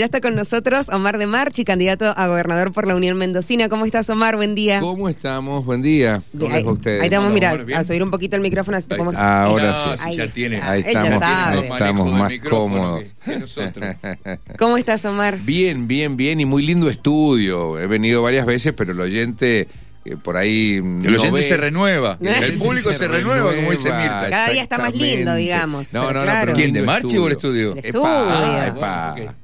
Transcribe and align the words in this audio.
Ya 0.00 0.04
está 0.04 0.20
con 0.20 0.36
nosotros 0.36 0.90
Omar 0.90 1.18
de 1.18 1.26
Marchi, 1.26 1.64
candidato 1.64 2.14
a 2.16 2.28
gobernador 2.28 2.72
por 2.72 2.86
la 2.86 2.94
Unión 2.94 3.18
Mendocina. 3.18 3.68
¿Cómo 3.68 3.84
estás, 3.84 4.08
Omar? 4.10 4.36
Buen 4.36 4.54
día. 4.54 4.78
¿Cómo 4.78 5.08
estamos? 5.08 5.64
Buen 5.64 5.82
día. 5.82 6.22
¿Cómo 6.38 6.54
ahí, 6.54 6.62
ustedes? 6.64 7.02
ahí 7.02 7.10
te 7.10 7.16
vamos, 7.18 7.32
mira, 7.32 7.56
a 7.74 7.82
subir 7.82 8.04
un 8.04 8.12
poquito 8.12 8.36
el 8.36 8.42
micrófono 8.42 8.76
así 8.76 8.86
te 8.86 8.94
podemos... 8.94 9.16
Ahora 9.16 9.72
No, 9.72 9.96
sí. 9.96 10.04
si 10.10 10.16
ya 10.18 10.22
Ahí. 10.22 10.28
tiene. 10.28 10.60
Ah, 10.62 10.70
Ahí 10.70 10.84
estamos, 10.86 11.18
sabe. 11.18 11.66
estamos 11.68 12.12
más 12.12 12.32
cómodos. 12.48 13.00
que- 13.24 13.32
que 13.32 13.38
nosotros. 13.40 13.96
¿Cómo 14.60 14.76
estás, 14.78 15.04
Omar? 15.04 15.36
Bien, 15.40 15.88
bien, 15.88 16.16
bien 16.16 16.38
y 16.38 16.44
muy 16.44 16.64
lindo 16.64 16.88
estudio. 16.88 17.76
He 17.80 17.88
venido 17.88 18.22
varias 18.22 18.46
veces, 18.46 18.74
pero 18.76 18.92
el 18.92 19.00
oyente 19.00 19.66
eh, 20.04 20.16
por 20.22 20.36
ahí 20.36 20.74
El 20.76 21.02
no 21.02 21.08
oyente 21.10 21.30
ve. 21.32 21.42
se 21.42 21.56
renueva. 21.56 22.18
El 22.20 22.28
El 22.44 22.58
público 22.58 22.92
se, 22.92 23.08
renueva, 23.08 23.52
como 23.52 23.72
dice 23.72 23.90
Mirta. 23.92 24.30
Cada 24.30 24.50
día 24.50 24.62
está 24.62 24.78
más 24.78 24.94
lindo, 24.94 25.34
digamos, 25.34 25.92
No, 25.92 26.02
pero 26.06 26.20
no, 26.20 26.20
no, 26.20 26.24
claro. 26.30 26.40
pero 26.52 26.56
¿Quién, 26.56 26.72
de 26.72 26.82
Marchi 26.82 27.18
o 27.18 27.26
el 27.26 27.32
estudio? 27.32 27.72
El 27.72 27.78
estudio. 27.78 28.04
ah, 28.06 28.60
Ah, 28.62 28.66
epa. 28.68 29.12
bueno, 29.16 29.30
ok. 29.32 29.36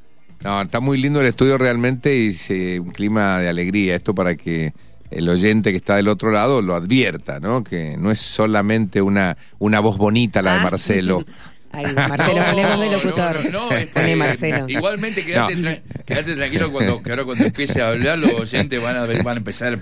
No, 0.45 0.61
está 0.63 0.79
muy 0.81 0.99
lindo 0.99 1.21
el 1.21 1.27
estudio 1.27 1.57
realmente 1.59 2.15
y 2.17 2.33
se- 2.35 2.79
un 2.79 2.91
clima 2.93 3.39
de 3.41 3.49
alegría. 3.49 3.95
Esto 3.97 4.15
para 4.15 4.37
que 4.37 4.73
el 5.11 5.29
oyente 5.29 5.71
que 5.71 5.79
está 5.79 5.97
del 5.97 6.09
otro 6.09 6.31
lado 6.31 6.61
lo 6.61 6.75
advierta, 6.75 7.41
¿no? 7.41 7.65
Que 7.65 7.97
no 7.99 8.11
es 8.11 8.21
solamente 8.21 9.01
una, 9.01 9.37
una 9.59 9.81
voz 9.81 9.97
bonita 9.97 10.43
la 10.43 10.55
de 10.55 10.59
Ah. 10.61 10.63
Marcelo. 10.65 11.25
Ahí, 11.73 11.87
Marcelo, 11.93 12.41
ponemos 12.53 12.81
de 12.81 12.91
locutor. 12.93 13.45
No, 13.51 13.51
no, 13.51 13.71
no, 13.71 13.77
este, 13.77 14.15
Marcelo. 14.17 14.67
Igualmente, 14.69 15.25
tra- 15.27 15.81
quédate 16.07 16.37
tranquilo 16.37 16.71
cuando, 16.71 17.03
que 17.03 17.11
ahora 17.11 17.25
cuando 17.25 17.45
empiece 17.47 17.83
a 17.83 17.89
hablar, 17.89 18.19
los 18.21 18.33
oyentes 18.33 18.81
van 18.81 18.97
a, 18.97 19.07
ver- 19.07 19.25
van 19.25 19.37
a 19.37 19.39
empezar. 19.39 19.77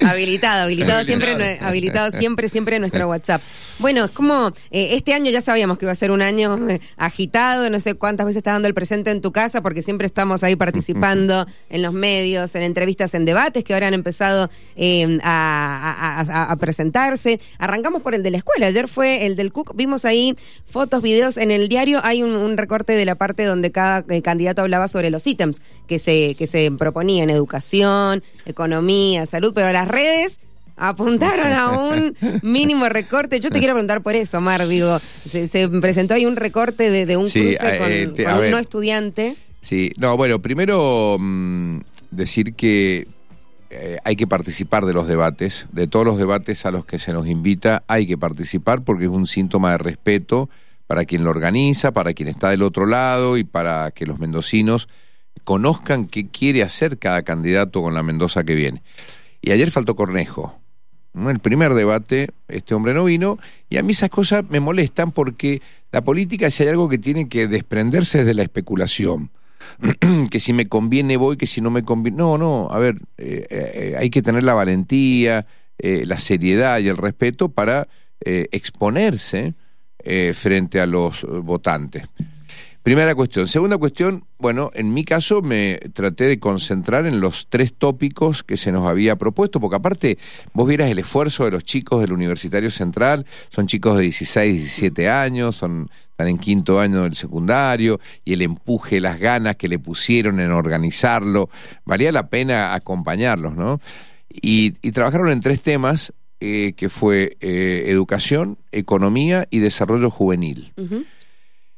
Habilitado, 0.00 0.62
habilitado 0.64 1.04
siempre, 1.04 1.58
Habilitado. 1.60 2.10
siempre, 2.18 2.48
siempre 2.48 2.78
nuestro 2.78 3.08
WhatsApp. 3.08 3.42
Bueno, 3.80 4.04
es 4.04 4.10
como 4.12 4.48
eh, 4.70 4.90
este 4.92 5.14
año 5.14 5.30
ya 5.30 5.40
sabíamos 5.40 5.78
que 5.78 5.84
iba 5.84 5.92
a 5.92 5.96
ser 5.96 6.10
un 6.12 6.22
año 6.22 6.68
eh, 6.70 6.80
agitado, 6.96 7.68
no 7.70 7.80
sé 7.80 7.94
cuántas 7.94 8.26
veces 8.26 8.38
estás 8.38 8.54
dando 8.54 8.68
el 8.68 8.74
presente 8.74 9.10
en 9.10 9.20
tu 9.20 9.32
casa, 9.32 9.62
porque 9.62 9.82
siempre 9.82 10.06
estamos 10.06 10.42
ahí 10.44 10.54
participando 10.56 11.46
en 11.70 11.82
los 11.82 11.92
medios, 11.92 12.54
en 12.54 12.62
entrevistas, 12.62 13.14
en 13.14 13.24
debates 13.24 13.64
que 13.64 13.74
ahora 13.74 13.88
han 13.88 13.94
empezado 13.94 14.48
eh, 14.76 15.18
a, 15.22 16.20
a- 16.20 16.20
a- 16.20 16.52
a 16.52 16.56
presentarse. 16.56 17.40
Arrancamos 17.58 18.02
por 18.02 18.14
el 18.14 18.22
de 18.22 18.30
la 18.30 18.38
escuela, 18.38 18.66
ayer 18.66 18.86
fue 18.88 19.26
el 19.26 19.34
del 19.36 19.52
CUC, 19.52 19.74
vimos 19.74 20.04
ahí 20.04 20.36
fotos, 20.66 21.02
videos, 21.02 21.36
en 21.36 21.50
el 21.50 21.68
diario 21.68 22.00
hay 22.04 22.22
un, 22.22 22.30
un 22.36 22.56
recorte 22.56 22.92
de 22.94 23.04
la 23.04 23.16
parte 23.16 23.44
donde 23.44 23.72
cada 23.72 24.04
eh, 24.08 24.22
candidato 24.22 24.62
hablaba 24.62 24.86
sobre 24.88 25.10
los 25.10 25.26
ítems 25.26 25.60
que 25.88 25.98
se, 25.98 26.34
que 26.36 26.46
se 26.46 26.70
proponían, 26.78 27.28
educación, 27.30 28.22
economía, 28.46 29.26
salud, 29.26 29.52
pero 29.54 29.72
las 29.72 29.83
redes 29.88 30.40
apuntaron 30.76 31.52
a 31.52 31.70
un 31.70 32.16
mínimo 32.42 32.88
recorte. 32.88 33.38
Yo 33.40 33.50
te 33.50 33.58
quiero 33.60 33.74
preguntar 33.74 34.02
por 34.02 34.14
eso, 34.16 34.40
Mar, 34.40 34.66
digo, 34.66 34.98
se, 35.28 35.46
se 35.46 35.68
presentó 35.68 36.14
ahí 36.14 36.26
un 36.26 36.36
recorte 36.36 36.90
de, 36.90 37.06
de 37.06 37.16
un 37.16 37.28
Sí, 37.28 37.40
cruce 37.40 37.78
con, 37.78 37.92
eh, 37.92 38.06
te- 38.14 38.24
con 38.24 38.32
a 38.32 38.36
un 38.36 38.40
ver. 38.42 38.50
no 38.50 38.58
estudiante. 38.58 39.36
Sí, 39.60 39.92
no, 39.96 40.16
bueno, 40.16 40.40
primero 40.42 41.16
mm, 41.18 41.78
decir 42.10 42.54
que 42.54 43.06
eh, 43.70 43.98
hay 44.04 44.16
que 44.16 44.26
participar 44.26 44.84
de 44.84 44.92
los 44.92 45.06
debates, 45.08 45.66
de 45.72 45.86
todos 45.86 46.04
los 46.04 46.18
debates 46.18 46.66
a 46.66 46.70
los 46.70 46.84
que 46.84 46.98
se 46.98 47.12
nos 47.12 47.26
invita, 47.28 47.82
hay 47.86 48.06
que 48.06 48.18
participar 48.18 48.82
porque 48.82 49.04
es 49.04 49.10
un 49.10 49.26
síntoma 49.26 49.70
de 49.72 49.78
respeto 49.78 50.50
para 50.86 51.04
quien 51.06 51.24
lo 51.24 51.30
organiza, 51.30 51.92
para 51.92 52.12
quien 52.14 52.28
está 52.28 52.50
del 52.50 52.62
otro 52.62 52.84
lado 52.86 53.36
y 53.38 53.44
para 53.44 53.90
que 53.92 54.06
los 54.06 54.18
mendocinos 54.18 54.86
conozcan 55.44 56.06
qué 56.06 56.28
quiere 56.28 56.62
hacer 56.62 56.98
cada 56.98 57.22
candidato 57.22 57.80
con 57.82 57.94
la 57.94 58.02
Mendoza 58.02 58.44
que 58.44 58.54
viene. 58.54 58.82
Y 59.44 59.52
ayer 59.52 59.70
faltó 59.70 59.94
Cornejo. 59.94 60.58
¿no? 61.12 61.28
El 61.28 61.38
primer 61.38 61.74
debate, 61.74 62.30
este 62.48 62.74
hombre 62.74 62.94
no 62.94 63.04
vino, 63.04 63.38
y 63.68 63.76
a 63.76 63.82
mí 63.82 63.92
esas 63.92 64.08
cosas 64.08 64.42
me 64.48 64.58
molestan 64.58 65.12
porque 65.12 65.60
la 65.92 66.02
política, 66.02 66.48
si 66.48 66.62
hay 66.62 66.70
algo 66.70 66.88
que 66.88 66.96
tiene 66.96 67.28
que 67.28 67.46
desprenderse 67.46 68.20
es 68.20 68.26
de 68.26 68.32
la 68.32 68.42
especulación. 68.42 69.30
que 70.30 70.40
si 70.40 70.54
me 70.54 70.64
conviene 70.64 71.18
voy, 71.18 71.36
que 71.36 71.46
si 71.46 71.60
no 71.60 71.70
me 71.70 71.82
conviene. 71.82 72.16
No, 72.16 72.38
no, 72.38 72.68
a 72.70 72.78
ver, 72.78 72.96
eh, 73.18 73.46
eh, 73.50 73.96
hay 73.98 74.08
que 74.08 74.22
tener 74.22 74.44
la 74.44 74.54
valentía, 74.54 75.46
eh, 75.78 76.04
la 76.06 76.18
seriedad 76.18 76.78
y 76.78 76.88
el 76.88 76.96
respeto 76.96 77.50
para 77.50 77.88
exponerse 78.26 79.52
frente 80.32 80.80
a 80.80 80.86
los 80.86 81.26
votantes. 81.42 82.04
Primera 82.84 83.14
cuestión. 83.14 83.48
Segunda 83.48 83.78
cuestión, 83.78 84.26
bueno, 84.38 84.68
en 84.74 84.92
mi 84.92 85.06
caso 85.06 85.40
me 85.40 85.80
traté 85.94 86.24
de 86.24 86.38
concentrar 86.38 87.06
en 87.06 87.18
los 87.18 87.46
tres 87.48 87.72
tópicos 87.72 88.42
que 88.42 88.58
se 88.58 88.72
nos 88.72 88.86
había 88.86 89.16
propuesto, 89.16 89.58
porque 89.58 89.76
aparte 89.76 90.18
vos 90.52 90.68
vieras 90.68 90.90
el 90.90 90.98
esfuerzo 90.98 91.46
de 91.46 91.52
los 91.52 91.64
chicos 91.64 92.02
del 92.02 92.12
Universitario 92.12 92.70
Central, 92.70 93.24
son 93.48 93.68
chicos 93.68 93.96
de 93.96 94.02
16, 94.02 94.52
17 94.52 95.08
años, 95.08 95.56
son 95.56 95.88
están 96.10 96.28
en 96.28 96.36
quinto 96.36 96.78
año 96.78 97.04
del 97.04 97.16
secundario, 97.16 97.98
y 98.22 98.34
el 98.34 98.42
empuje, 98.42 99.00
las 99.00 99.18
ganas 99.18 99.56
que 99.56 99.66
le 99.66 99.78
pusieron 99.78 100.38
en 100.38 100.52
organizarlo, 100.52 101.48
valía 101.86 102.12
la 102.12 102.28
pena 102.28 102.74
acompañarlos, 102.74 103.56
¿no? 103.56 103.80
Y, 104.28 104.74
y 104.82 104.92
trabajaron 104.92 105.30
en 105.30 105.40
tres 105.40 105.62
temas, 105.62 106.12
eh, 106.40 106.74
que 106.76 106.90
fue 106.90 107.38
eh, 107.40 107.84
educación, 107.86 108.58
economía 108.72 109.48
y 109.48 109.60
desarrollo 109.60 110.10
juvenil. 110.10 110.74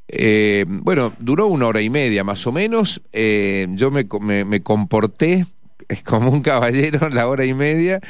Eh, 0.08 0.64
bueno, 0.68 1.12
duró 1.18 1.48
una 1.48 1.66
hora 1.66 1.80
y 1.80 1.90
media 1.90 2.24
más 2.24 2.46
o 2.46 2.52
menos. 2.52 3.02
Eh, 3.12 3.66
yo 3.70 3.90
me, 3.90 4.06
me- 4.20 4.44
me 4.44 4.62
comporté 4.62 5.46
como 6.04 6.30
un 6.30 6.42
caballero 6.42 7.06
en 7.06 7.14
la 7.14 7.28
hora 7.28 7.44
y 7.44 7.54
media, 7.54 8.00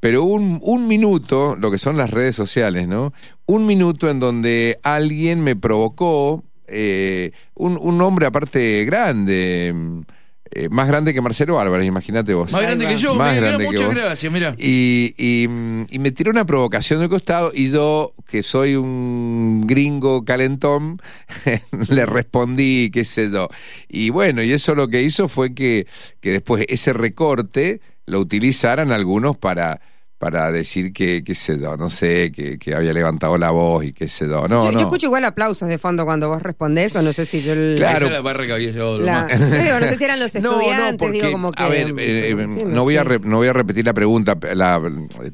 pero 0.00 0.24
un, 0.24 0.60
un 0.62 0.86
minuto, 0.88 1.56
lo 1.56 1.70
que 1.70 1.78
son 1.78 1.96
las 1.96 2.10
redes 2.10 2.36
sociales, 2.36 2.88
¿no? 2.88 3.12
Un 3.46 3.66
minuto 3.66 4.08
en 4.10 4.20
donde 4.20 4.78
alguien 4.82 5.40
me 5.42 5.56
provocó, 5.56 6.44
eh, 6.68 7.32
un, 7.54 7.78
un 7.80 8.00
hombre 8.02 8.26
aparte 8.26 8.84
grande, 8.84 9.74
eh, 10.52 10.68
más 10.68 10.88
grande 10.88 11.14
que 11.14 11.20
Marcelo 11.20 11.60
Álvarez, 11.60 11.86
imagínate 11.86 12.34
vos. 12.34 12.50
Más 12.52 12.62
grande 12.62 12.86
que 12.86 12.96
yo, 12.96 13.14
Más 13.14 13.34
mira, 13.34 13.46
grande 13.48 13.64
que 13.64 13.70
muchas 13.72 13.86
vos. 13.86 13.94
gracias, 13.94 14.32
mira. 14.32 14.54
Y, 14.58 15.14
y, 15.16 15.44
y 15.88 15.98
me 15.98 16.10
tiró 16.10 16.30
una 16.30 16.44
provocación 16.44 17.00
de 17.00 17.08
costado 17.08 17.52
y 17.54 17.70
yo, 17.70 18.12
que 18.26 18.42
soy 18.42 18.74
un 18.76 19.64
gringo 19.66 20.24
calentón, 20.24 21.00
le 21.88 22.06
respondí, 22.06 22.90
qué 22.92 23.04
sé 23.04 23.30
yo. 23.30 23.48
Y 23.88 24.10
bueno, 24.10 24.42
y 24.42 24.52
eso 24.52 24.74
lo 24.74 24.88
que 24.88 25.02
hizo 25.02 25.28
fue 25.28 25.54
que, 25.54 25.86
que 26.20 26.32
después 26.32 26.64
ese 26.68 26.92
recorte 26.92 27.80
lo 28.06 28.18
utilizaran 28.20 28.90
algunos 28.90 29.36
para 29.36 29.80
para 30.20 30.52
decir 30.52 30.92
que, 30.92 31.24
qué 31.24 31.34
sé 31.34 31.58
yo, 31.58 31.78
no 31.78 31.88
sé, 31.88 32.30
que, 32.30 32.58
que 32.58 32.74
había 32.74 32.92
levantado 32.92 33.38
la 33.38 33.50
voz 33.52 33.86
y 33.86 33.94
qué 33.94 34.06
sé 34.06 34.26
yo. 34.26 34.46
No, 34.48 34.64
yo, 34.66 34.72
no. 34.72 34.78
yo 34.78 34.80
escucho 34.80 35.06
igual 35.06 35.24
aplausos 35.24 35.66
de 35.66 35.78
fondo 35.78 36.04
cuando 36.04 36.28
vos 36.28 36.42
respondés, 36.42 36.94
o 36.94 37.00
no 37.00 37.14
sé 37.14 37.24
si 37.24 37.40
yo... 37.42 37.54
el- 37.54 37.76
Claro. 37.78 37.96
Esa 37.96 38.06
es 38.08 38.12
la 38.12 38.20
barra 38.20 38.44
que 38.46 38.52
había 38.52 38.70
llevado 38.70 38.98
la- 38.98 39.22
Lomar. 39.22 39.38
yo 39.38 39.46
digo, 39.64 39.80
no 39.80 39.86
sé 39.86 39.96
si 39.96 40.04
eran 40.04 40.20
los 40.20 40.34
No, 40.42 40.42
no, 40.42 40.50
estudiantes, 40.60 40.98
porque, 40.98 41.12
digo 41.20 41.32
como 41.32 41.52
que... 41.52 41.62
a 41.62 41.68
ver, 41.68 41.88
eh, 41.98 42.30
eh, 42.32 42.46
Sí, 42.50 42.64
no, 42.66 42.82
voy 42.82 42.98
a 42.98 43.02
re- 43.04 43.18
no 43.20 43.38
voy 43.38 43.48
a 43.48 43.54
repetir 43.54 43.86
la 43.86 43.94
pregunta, 43.94 44.36
la, 44.54 44.78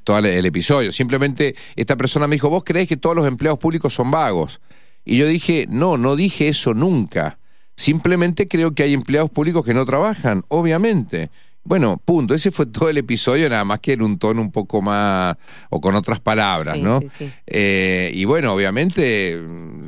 todo 0.05 0.19
el, 0.19 0.27
el 0.27 0.47
episodio. 0.47 0.93
Simplemente 0.93 1.57
esta 1.75 1.97
persona 1.97 2.29
me 2.29 2.37
dijo, 2.37 2.49
¿vos 2.49 2.63
creés 2.65 2.87
que 2.89 2.97
todos 2.97 3.17
los 3.17 3.27
empleados 3.27 3.59
públicos 3.59 3.93
son 3.93 4.13
vagos? 4.13 4.61
Y 5.05 5.17
yo 5.19 5.27
dije, 5.27 5.67
no, 5.69 5.97
no 5.97 6.15
dije 6.15 6.47
eso 6.47 6.75
nunca. 6.75 7.39
Simplemente 7.75 8.47
creo 8.49 8.73
que 8.73 8.85
hay 8.85 8.95
empleados 8.95 9.31
públicos 9.31 9.65
que 9.65 9.75
no 9.75 9.85
trabajan, 9.85 10.45
obviamente. 10.49 11.31
Bueno, 11.67 12.01
punto. 12.05 12.33
Ese 12.33 12.51
fue 12.53 12.67
todo 12.67 12.89
el 12.89 12.99
episodio, 12.99 13.49
nada 13.51 13.65
más 13.65 13.81
que 13.81 13.95
en 13.95 14.03
un 14.03 14.19
tono 14.19 14.41
un 14.41 14.53
poco 14.53 14.81
más, 14.83 15.37
o 15.71 15.81
con 15.81 15.95
otras 15.97 16.21
palabras, 16.21 16.77
Sí, 16.77 16.83
¿no? 16.83 17.01
sí, 17.01 17.09
sí. 17.09 17.33
Eh, 17.47 18.11
y 18.15 18.25
bueno, 18.25 18.53
obviamente 18.55 19.41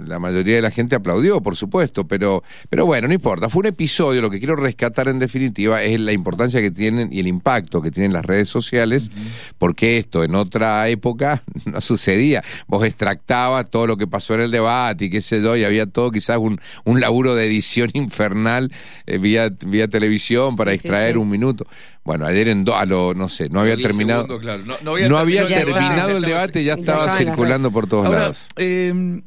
la 0.06 0.18
mayoría 0.18 0.56
de 0.56 0.62
la 0.62 0.70
gente 0.70 0.96
aplaudió, 0.96 1.40
por 1.40 1.54
supuesto, 1.54 2.06
pero, 2.08 2.42
pero 2.68 2.84
bueno, 2.84 3.06
no 3.06 3.14
importa. 3.14 3.48
Fue 3.48 3.60
un 3.60 3.66
episodio, 3.66 4.20
lo 4.20 4.30
que 4.30 4.38
quiero 4.38 4.56
rescatar 4.56 5.08
en 5.08 5.18
definitiva 5.20 5.82
es 5.82 6.00
la 6.00 6.12
importancia 6.12 6.60
que 6.60 6.70
tienen 6.70 7.12
y 7.12 7.20
el 7.20 7.28
impacto 7.28 7.80
que 7.80 7.90
tienen 7.90 8.12
las 8.12 8.24
redes 8.24 8.48
sociales, 8.48 9.10
porque 9.58 9.98
esto 9.98 10.24
en 10.24 10.34
otra 10.34 10.88
época 10.88 11.42
no 11.64 11.80
sucedía. 11.80 12.42
Vos 12.66 12.84
extractabas 12.84 13.70
todo 13.70 13.86
lo 13.86 13.96
que 13.96 14.06
pasó 14.08 14.34
en 14.34 14.40
el 14.40 14.50
debate 14.50 15.04
y 15.04 15.10
qué 15.10 15.20
sé 15.20 15.40
yo, 15.42 15.56
y 15.56 15.64
había 15.64 15.86
todo 15.86 16.10
quizás 16.10 16.38
un, 16.38 16.60
un 16.84 17.00
laburo 17.00 17.36
de 17.36 17.46
edición 17.46 17.90
infernal 17.94 18.72
eh, 19.06 19.18
vía, 19.18 19.50
vía 19.64 19.86
televisión 19.86 20.56
para 20.56 20.72
extraer 20.72 21.18
un 21.18 21.28
minuto. 21.30 21.67
Bueno, 22.04 22.26
ayer 22.26 22.48
en 22.48 22.64
do, 22.64 22.74
a 22.76 22.84
lo, 22.84 23.14
no 23.14 23.28
sé, 23.28 23.48
no 23.48 23.60
había 23.60 23.76
terminado. 23.76 24.22
segundos, 24.22 24.40
claro. 24.42 24.62
No, 24.64 24.74
no 24.82 25.08
No 25.08 25.18
había 25.18 25.46
terminado 25.46 26.16
el 26.16 26.22
debate, 26.22 26.64
ya 26.64 26.74
ya 26.74 26.80
estaba 26.80 27.16
circulando 27.16 27.70
por 27.70 27.86
todos 27.86 28.06
Ahora, 28.06 28.20
lados. 28.20 28.46
eh, 28.56 29.20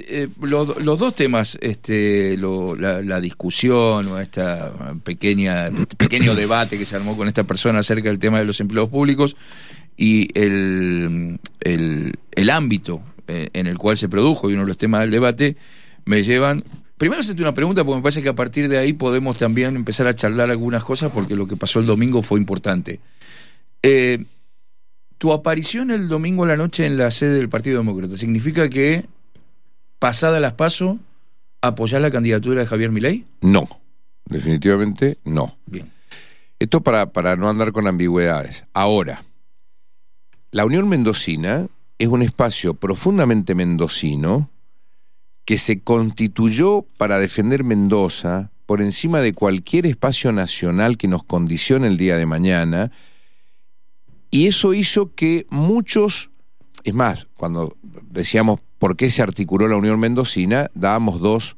eh, 0.00 0.28
los, 0.42 0.76
los 0.82 0.98
dos 0.98 1.14
temas, 1.14 1.56
este, 1.62 2.36
lo- 2.36 2.76
la, 2.76 3.00
la 3.00 3.18
discusión 3.20 4.08
o 4.08 4.18
esta 4.20 4.72
pequeña 5.04 5.68
este 5.68 5.96
pequeño 5.96 6.34
debate 6.34 6.76
que 6.76 6.84
se 6.84 6.96
armó 6.96 7.16
con 7.16 7.28
esta 7.28 7.44
persona 7.44 7.78
acerca 7.78 8.10
del 8.10 8.18
tema 8.18 8.38
de 8.38 8.44
los 8.44 8.60
empleados 8.60 8.90
públicos 8.90 9.36
y 9.96 10.28
el, 10.38 11.38
el, 11.60 12.14
el 12.32 12.50
ámbito 12.50 13.00
eh, 13.26 13.48
en 13.54 13.66
el 13.66 13.78
cual 13.78 13.96
se 13.96 14.08
produjo 14.10 14.50
y 14.50 14.52
uno 14.52 14.62
de 14.64 14.68
los 14.68 14.76
temas 14.78 15.00
del 15.00 15.10
debate 15.12 15.56
me 16.04 16.22
llevan 16.24 16.62
Primero 17.00 17.22
hacerte 17.22 17.40
una 17.40 17.54
pregunta 17.54 17.82
porque 17.82 17.96
me 17.96 18.02
parece 18.02 18.22
que 18.22 18.28
a 18.28 18.34
partir 18.34 18.68
de 18.68 18.76
ahí 18.76 18.92
podemos 18.92 19.38
también 19.38 19.74
empezar 19.74 20.06
a 20.06 20.14
charlar 20.14 20.50
algunas 20.50 20.84
cosas 20.84 21.10
porque 21.10 21.34
lo 21.34 21.48
que 21.48 21.56
pasó 21.56 21.80
el 21.80 21.86
domingo 21.86 22.20
fue 22.20 22.38
importante. 22.38 23.00
Eh, 23.82 24.26
tu 25.16 25.32
aparición 25.32 25.90
el 25.90 26.08
domingo 26.08 26.44
a 26.44 26.48
la 26.48 26.58
noche 26.58 26.84
en 26.84 26.98
la 26.98 27.10
sede 27.10 27.38
del 27.38 27.48
Partido 27.48 27.78
Demócrata 27.78 28.18
significa 28.18 28.68
que 28.68 29.06
pasada 29.98 30.40
las 30.40 30.52
paso 30.52 30.98
apoyar 31.62 32.02
la 32.02 32.10
candidatura 32.10 32.60
de 32.60 32.66
Javier 32.66 32.90
Milei? 32.90 33.24
No. 33.40 33.66
definitivamente 34.26 35.16
no. 35.24 35.56
Bien. 35.64 35.90
Esto 36.58 36.82
para, 36.82 37.06
para 37.14 37.34
no 37.34 37.48
andar 37.48 37.72
con 37.72 37.86
ambigüedades. 37.86 38.66
Ahora, 38.74 39.24
la 40.50 40.66
Unión 40.66 40.86
Mendocina 40.86 41.66
es 41.98 42.08
un 42.08 42.20
espacio 42.20 42.74
profundamente 42.74 43.54
mendocino 43.54 44.50
que 45.50 45.58
se 45.58 45.80
constituyó 45.80 46.86
para 46.96 47.18
defender 47.18 47.64
Mendoza 47.64 48.52
por 48.66 48.80
encima 48.80 49.18
de 49.18 49.32
cualquier 49.32 49.84
espacio 49.84 50.30
nacional 50.30 50.96
que 50.96 51.08
nos 51.08 51.24
condicione 51.24 51.88
el 51.88 51.96
día 51.96 52.16
de 52.16 52.24
mañana. 52.24 52.92
Y 54.30 54.46
eso 54.46 54.74
hizo 54.74 55.12
que 55.16 55.46
muchos, 55.50 56.30
es 56.84 56.94
más, 56.94 57.26
cuando 57.36 57.76
decíamos 57.82 58.60
por 58.78 58.94
qué 58.94 59.10
se 59.10 59.22
articuló 59.22 59.66
la 59.66 59.74
Unión 59.74 59.98
Mendocina, 59.98 60.70
dábamos 60.74 61.18
dos 61.18 61.56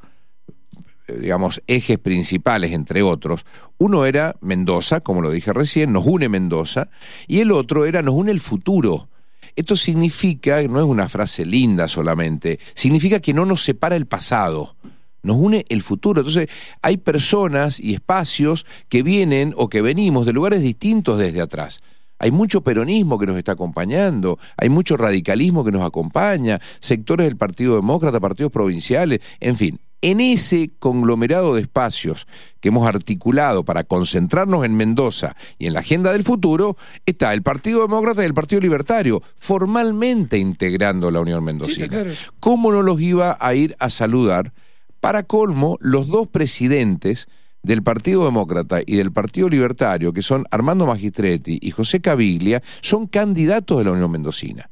eh, 1.07 1.19
digamos, 1.21 1.61
ejes 1.67 1.99
principales, 1.99 2.73
entre 2.73 3.03
otros. 3.03 3.45
Uno 3.77 4.07
era 4.07 4.37
Mendoza, 4.41 5.01
como 5.01 5.21
lo 5.21 5.31
dije 5.31 5.53
recién, 5.53 5.93
nos 5.93 6.07
une 6.07 6.31
Mendoza, 6.31 6.89
y 7.27 7.41
el 7.41 7.53
otro 7.53 7.85
era 7.85 8.01
nos 8.01 8.15
une 8.15 8.33
el 8.33 8.41
futuro. 8.41 9.11
Esto 9.55 9.77
significa, 9.77 10.63
no 10.63 10.81
es 10.81 10.87
una 10.87 11.09
frase 11.09 11.45
linda 11.45 11.89
solamente, 11.89 12.59
significa 12.75 13.21
que 13.21 13.35
no 13.35 13.45
nos 13.45 13.63
separa 13.63 13.97
el 13.97 14.07
pasado, 14.07 14.77
nos 15.23 15.37
une 15.37 15.65
el 15.69 15.83
futuro. 15.83 16.21
Entonces, 16.21 16.49
hay 16.81 16.97
personas 16.97 17.79
y 17.79 17.95
espacios 17.95 18.67
que 18.89 19.03
vienen 19.03 19.55
o 19.57 19.69
que 19.69 19.83
venimos 19.83 20.27
de 20.27 20.33
lugares 20.33 20.63
distintos 20.63 21.19
desde 21.19 21.41
atrás. 21.41 21.81
Hay 22.19 22.31
mucho 22.31 22.63
peronismo 22.63 23.19
que 23.19 23.27
nos 23.27 23.37
está 23.37 23.53
acompañando, 23.53 24.39
hay 24.57 24.69
mucho 24.69 24.97
radicalismo 24.97 25.65
que 25.65 25.73
nos 25.73 25.83
acompaña, 25.83 26.61
sectores 26.81 27.27
del 27.27 27.37
Partido 27.37 27.75
Demócrata, 27.75 28.21
partidos 28.21 28.53
provinciales, 28.53 29.21
en 29.41 29.57
fin, 29.57 29.81
en 30.03 30.21
ese 30.21 30.71
conglomerado 30.79 31.55
de 31.55 31.63
espacios 31.63 32.27
que 32.61 32.69
hemos 32.69 32.87
articulado 32.87 33.65
para 33.65 33.85
concentrarnos 33.85 34.65
en 34.65 34.77
Mendoza 34.77 35.35
y 35.59 35.67
en 35.67 35.73
la 35.73 35.81
agenda 35.81 36.13
del 36.13 36.25
futuro, 36.25 36.77
está 37.07 37.33
el 37.33 37.43
Partido 37.43 37.83
Demócrata 37.83 38.23
y 38.23 38.27
el 38.27 38.35
Partido 38.35 38.61
Libertario, 38.61 39.23
formalmente 39.37 40.37
integrando 40.39 41.11
la 41.11 41.21
Unión 41.21 41.45
Mendocina. 41.45 42.05
¿Cómo 42.41 42.73
no 42.73 42.83
los 42.83 43.01
iba 43.01 43.39
a 43.41 43.55
ir 43.55 43.77
a 43.79 43.89
saludar? 43.89 44.53
Para 45.01 45.23
colmo, 45.23 45.79
los 45.81 46.09
dos 46.09 46.29
presidentes 46.29 47.29
del 47.63 47.83
Partido 47.83 48.25
Demócrata 48.25 48.81
y 48.85 48.97
del 48.97 49.13
Partido 49.13 49.49
Libertario, 49.49 50.13
que 50.13 50.23
son 50.23 50.45
Armando 50.51 50.85
Magistretti 50.85 51.59
y 51.63 51.71
José 51.71 52.01
Caviglia, 52.01 52.61
son 52.81 53.07
candidatos 53.07 53.79
de 53.79 53.85
la 53.85 53.93
Unión 53.93 54.11
Mendocina. 54.11 54.69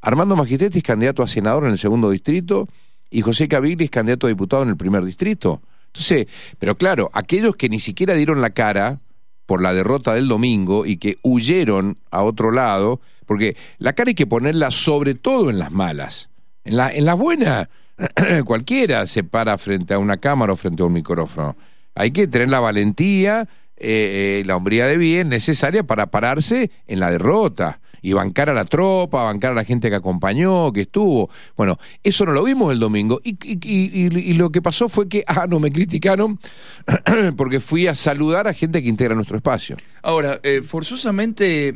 Armando 0.00 0.36
Magistretti 0.36 0.78
es 0.78 0.84
candidato 0.84 1.22
a 1.22 1.28
senador 1.28 1.64
en 1.64 1.72
el 1.72 1.78
segundo 1.78 2.10
distrito 2.10 2.68
y 3.12 3.20
José 3.20 3.46
Cavigli 3.46 3.84
es 3.84 3.90
candidato 3.90 4.26
a 4.26 4.30
diputado 4.30 4.62
en 4.62 4.70
el 4.70 4.76
primer 4.76 5.04
distrito. 5.04 5.60
Entonces, 5.88 6.26
pero 6.58 6.76
claro, 6.76 7.10
aquellos 7.12 7.54
que 7.56 7.68
ni 7.68 7.78
siquiera 7.78 8.14
dieron 8.14 8.40
la 8.40 8.50
cara 8.50 8.98
por 9.44 9.60
la 9.60 9.74
derrota 9.74 10.14
del 10.14 10.28
domingo 10.28 10.86
y 10.86 10.96
que 10.96 11.16
huyeron 11.22 11.98
a 12.10 12.22
otro 12.22 12.50
lado, 12.50 13.00
porque 13.26 13.54
la 13.78 13.92
cara 13.92 14.08
hay 14.08 14.14
que 14.14 14.26
ponerla 14.26 14.70
sobre 14.70 15.14
todo 15.14 15.50
en 15.50 15.58
las 15.58 15.70
malas. 15.70 16.30
En, 16.64 16.78
la, 16.78 16.90
en 16.90 17.04
las 17.04 17.18
buenas, 17.18 17.68
cualquiera 18.46 19.06
se 19.06 19.24
para 19.24 19.58
frente 19.58 19.92
a 19.92 19.98
una 19.98 20.16
cámara 20.16 20.54
o 20.54 20.56
frente 20.56 20.82
a 20.82 20.86
un 20.86 20.94
micrófono. 20.94 21.54
Hay 21.94 22.12
que 22.12 22.26
tener 22.26 22.48
la 22.48 22.60
valentía, 22.60 23.46
eh, 23.76 24.40
eh, 24.40 24.42
la 24.46 24.56
hombría 24.56 24.86
de 24.86 24.96
bien 24.96 25.28
necesaria 25.28 25.82
para 25.82 26.06
pararse 26.06 26.70
en 26.86 27.00
la 27.00 27.10
derrota 27.10 27.80
y 28.02 28.12
bancar 28.12 28.50
a 28.50 28.54
la 28.54 28.64
tropa, 28.64 29.22
bancar 29.22 29.52
a 29.52 29.54
la 29.54 29.64
gente 29.64 29.88
que 29.88 29.96
acompañó, 29.96 30.72
que 30.72 30.82
estuvo. 30.82 31.30
Bueno, 31.56 31.78
eso 32.02 32.26
no 32.26 32.32
lo 32.32 32.42
vimos 32.42 32.72
el 32.72 32.80
domingo. 32.80 33.20
Y, 33.22 33.38
y, 33.42 34.32
lo 34.34 34.50
que 34.50 34.60
pasó 34.60 34.88
fue 34.88 35.08
que, 35.08 35.22
ah, 35.26 35.46
no 35.48 35.60
me 35.60 35.70
criticaron 35.70 36.40
porque 37.36 37.60
fui 37.60 37.86
a 37.86 37.94
saludar 37.94 38.48
a 38.48 38.52
gente 38.52 38.82
que 38.82 38.88
integra 38.88 39.14
nuestro 39.14 39.36
espacio. 39.36 39.76
Ahora, 40.02 40.40
eh, 40.42 40.62
forzosamente, 40.62 41.68
eh, 41.68 41.74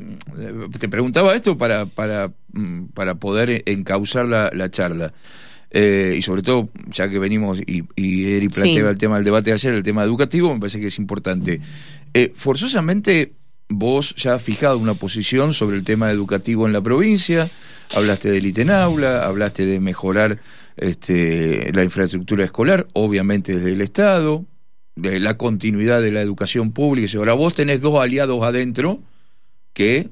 te 0.79 0.89
preguntaba 0.89 1.35
esto 1.35 1.57
para, 1.57 1.87
para, 1.87 2.33
mm, 2.53 2.87
para 2.87 3.15
poder 3.15 3.63
encauzar 3.67 4.27
la, 4.27 4.51
la 4.53 4.69
charla. 4.71 5.13
Eh, 5.71 6.15
y 6.19 6.23
sobre 6.23 6.43
todo, 6.43 6.71
ya 6.89 7.09
que 7.09 7.19
venimos 7.19 7.61
y, 7.61 7.85
y 7.95 8.33
Eri 8.33 8.49
planteaba 8.49 8.91
el 8.91 8.99
tema 8.99 9.17
del 9.17 9.25
debate 9.25 9.51
de 9.51 9.55
ayer, 9.55 9.75
el 9.75 9.83
tema 9.83 10.03
educativo, 10.03 10.53
me 10.53 10.59
parece 10.59 10.81
que 10.81 10.87
es 10.87 10.99
importante. 10.99 11.61
forzosamente 12.35 13.33
vos 13.69 14.15
ya 14.17 14.35
has 14.35 14.43
fijado 14.43 14.79
una 14.79 14.95
posición 14.95 15.53
sobre 15.53 15.77
el 15.77 15.85
tema 15.85 16.11
educativo 16.11 16.67
en 16.67 16.73
la 16.73 16.81
provincia, 16.81 17.49
hablaste 17.95 18.31
del 18.31 18.47
ITENAULA, 18.47 19.27
hablaste 19.27 19.67
de 19.67 19.81
mejorar 19.81 20.39
este, 20.77 21.73
la 21.73 21.85
infraestructura 21.85 22.45
escolar, 22.45 22.87
obviamente 22.93 23.57
desde 23.57 23.73
el 23.73 23.81
Estado, 23.81 24.45
de 24.95 25.21
la 25.21 25.37
continuidad 25.37 26.01
de 26.01 26.13
la 26.13 26.23
educación 26.23 26.73
pública. 26.73 27.19
Ahora 27.19 27.35
vos 27.35 27.55
tenés 27.55 27.81
dos 27.81 28.01
aliados 28.01 28.43
adentro 28.43 29.01
que 29.73 30.09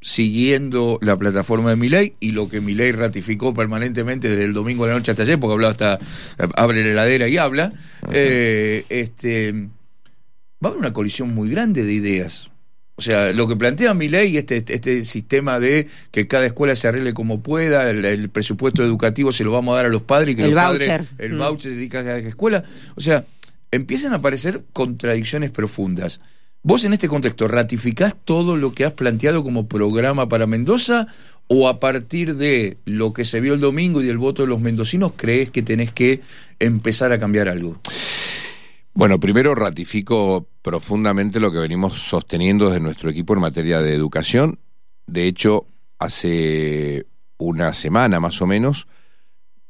siguiendo 0.00 0.98
la 1.00 1.16
plataforma 1.16 1.70
de 1.70 1.76
Miley 1.76 2.14
y 2.20 2.32
lo 2.32 2.48
que 2.48 2.60
Miley 2.60 2.92
ratificó 2.92 3.54
permanentemente 3.54 4.28
desde 4.28 4.44
el 4.44 4.52
domingo 4.52 4.84
a 4.84 4.88
la 4.88 4.94
noche 4.94 5.12
hasta 5.12 5.22
ayer, 5.22 5.38
porque 5.38 5.54
hablaba 5.54 5.72
hasta 5.72 5.98
abre 6.56 6.82
la 6.84 6.90
heladera 6.90 7.28
y 7.28 7.36
habla, 7.36 7.72
eh, 8.10 8.84
este, 8.88 9.52
va 9.52 10.64
a 10.64 10.66
haber 10.68 10.78
una 10.78 10.92
colisión 10.92 11.32
muy 11.34 11.50
grande 11.50 11.84
de 11.84 11.92
ideas. 11.92 12.51
O 12.94 13.02
sea, 13.02 13.32
lo 13.32 13.48
que 13.48 13.56
plantea 13.56 13.94
mi 13.94 14.08
ley, 14.08 14.36
este, 14.36 14.62
este 14.68 15.04
sistema 15.04 15.58
de 15.58 15.88
que 16.10 16.26
cada 16.28 16.46
escuela 16.46 16.76
se 16.76 16.88
arregle 16.88 17.14
como 17.14 17.42
pueda, 17.42 17.90
el, 17.90 18.28
presupuesto 18.28 18.82
educativo 18.82 19.32
se 19.32 19.44
lo 19.44 19.52
vamos 19.52 19.72
a 19.72 19.76
dar 19.76 19.86
a 19.86 19.88
los 19.88 20.02
padres 20.02 20.34
y 20.34 20.36
que 20.36 20.44
el 20.44 20.50
los 20.50 20.62
voucher. 20.62 20.88
padres, 20.88 21.08
el 21.18 21.32
mm. 21.32 21.38
voucher 21.38 21.70
se 21.70 21.76
dedica 21.76 22.00
a 22.00 22.04
cada 22.04 22.18
escuela. 22.18 22.64
O 22.94 23.00
sea, 23.00 23.24
empiezan 23.70 24.12
a 24.12 24.16
aparecer 24.16 24.62
contradicciones 24.72 25.50
profundas. 25.50 26.20
¿Vos 26.62 26.84
en 26.84 26.92
este 26.92 27.08
contexto 27.08 27.48
ratificás 27.48 28.14
todo 28.24 28.56
lo 28.56 28.72
que 28.72 28.84
has 28.84 28.92
planteado 28.92 29.42
como 29.42 29.66
programa 29.66 30.28
para 30.28 30.46
Mendoza 30.46 31.08
o 31.48 31.68
a 31.68 31.80
partir 31.80 32.36
de 32.36 32.76
lo 32.84 33.12
que 33.12 33.24
se 33.24 33.40
vio 33.40 33.54
el 33.54 33.60
domingo 33.60 34.00
y 34.00 34.06
del 34.06 34.18
voto 34.18 34.42
de 34.42 34.48
los 34.48 34.60
mendocinos 34.60 35.14
crees 35.16 35.50
que 35.50 35.62
tenés 35.62 35.90
que 35.90 36.20
empezar 36.60 37.10
a 37.10 37.18
cambiar 37.18 37.48
algo? 37.48 37.80
Bueno, 38.94 39.18
primero 39.18 39.54
ratifico 39.54 40.46
profundamente 40.60 41.40
lo 41.40 41.50
que 41.50 41.58
venimos 41.58 41.94
sosteniendo 41.94 42.66
desde 42.66 42.80
nuestro 42.80 43.08
equipo 43.08 43.32
en 43.32 43.40
materia 43.40 43.80
de 43.80 43.94
educación. 43.94 44.58
De 45.06 45.26
hecho, 45.26 45.66
hace 45.98 47.06
una 47.38 47.72
semana 47.72 48.20
más 48.20 48.42
o 48.42 48.46
menos 48.46 48.86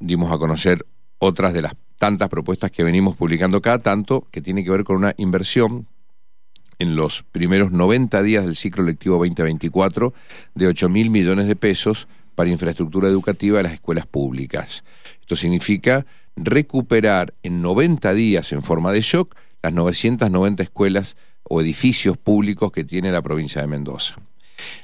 dimos 0.01 0.33
a 0.33 0.39
conocer 0.39 0.85
otras 1.19 1.53
de 1.53 1.63
las 1.63 1.77
tantas 1.99 2.29
propuestas 2.29 2.73
que 2.73 2.83
venimos 2.83 3.15
publicando 3.15 3.63
cada 3.63 3.79
tanto, 3.79 4.27
que 4.33 4.43
tiene 4.43 4.65
que 4.65 4.71
ver 4.73 4.83
con 4.83 4.97
una 4.97 5.15
inversión 5.17 5.87
en 6.81 6.97
los 6.97 7.23
primeros 7.23 7.71
90 7.71 8.23
días 8.25 8.45
del 8.45 8.57
ciclo 8.57 8.83
lectivo 8.83 9.19
2024 9.19 10.13
de 10.57 10.67
8 10.67 10.89
mil 10.89 11.11
millones 11.11 11.47
de 11.47 11.55
pesos 11.55 12.09
para 12.35 12.51
infraestructura 12.51 13.07
educativa 13.07 13.59
de 13.59 13.63
las 13.63 13.75
escuelas 13.75 14.07
públicas. 14.07 14.83
Esto 15.21 15.37
significa 15.37 16.05
recuperar 16.37 17.35
en 17.43 17.63
90 17.63 18.15
días 18.15 18.53
en 18.53 18.63
forma 18.63 18.93
de 18.93 19.01
shock 19.01 19.37
las 19.63 19.73
990 19.73 20.63
escuelas 20.63 21.17
o 21.45 21.61
edificios 21.61 22.17
públicos 22.17 22.73
que 22.73 22.85
tiene 22.85 23.13
la 23.13 23.23
provincia 23.23 23.61
de 23.61 23.69
Mendoza. 23.69 24.17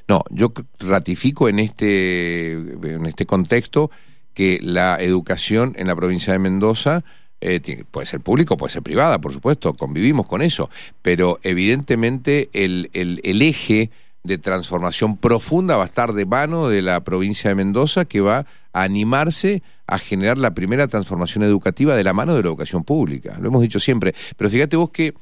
No, 0.07 0.23
yo 0.29 0.51
ratifico 0.79 1.49
en 1.49 1.59
este, 1.59 2.51
en 2.51 3.05
este 3.05 3.25
contexto 3.25 3.91
que 4.33 4.59
la 4.61 4.97
educación 4.97 5.73
en 5.77 5.87
la 5.87 5.95
provincia 5.95 6.33
de 6.33 6.39
Mendoza 6.39 7.03
eh, 7.41 7.83
puede 7.89 8.05
ser 8.05 8.19
público, 8.19 8.57
puede 8.57 8.73
ser 8.73 8.83
privada, 8.83 9.19
por 9.19 9.31
supuesto, 9.31 9.73
convivimos 9.73 10.27
con 10.27 10.41
eso, 10.41 10.69
pero 11.01 11.39
evidentemente 11.43 12.49
el, 12.53 12.89
el, 12.93 13.21
el 13.23 13.41
eje 13.41 13.91
de 14.29 14.37
transformación 14.37 15.17
profunda 15.17 15.75
va 15.75 15.85
a 15.85 15.87
estar 15.87 16.13
de 16.13 16.23
mano 16.23 16.69
de 16.69 16.83
la 16.83 17.03
provincia 17.03 17.49
de 17.49 17.55
Mendoza 17.55 18.05
que 18.05 18.21
va 18.21 18.45
a 18.73 18.83
animarse 18.83 19.63
a 19.87 19.97
generar 19.97 20.37
la 20.37 20.53
primera 20.53 20.87
transformación 20.87 21.43
educativa 21.43 21.95
de 21.95 22.03
la 22.03 22.13
mano 22.13 22.35
de 22.35 22.43
la 22.43 22.49
educación 22.49 22.83
pública. 22.83 23.37
Lo 23.41 23.47
hemos 23.47 23.63
dicho 23.63 23.79
siempre. 23.79 24.13
Pero 24.37 24.51
fíjate 24.51 24.77
vos 24.77 24.91
que 24.91 25.15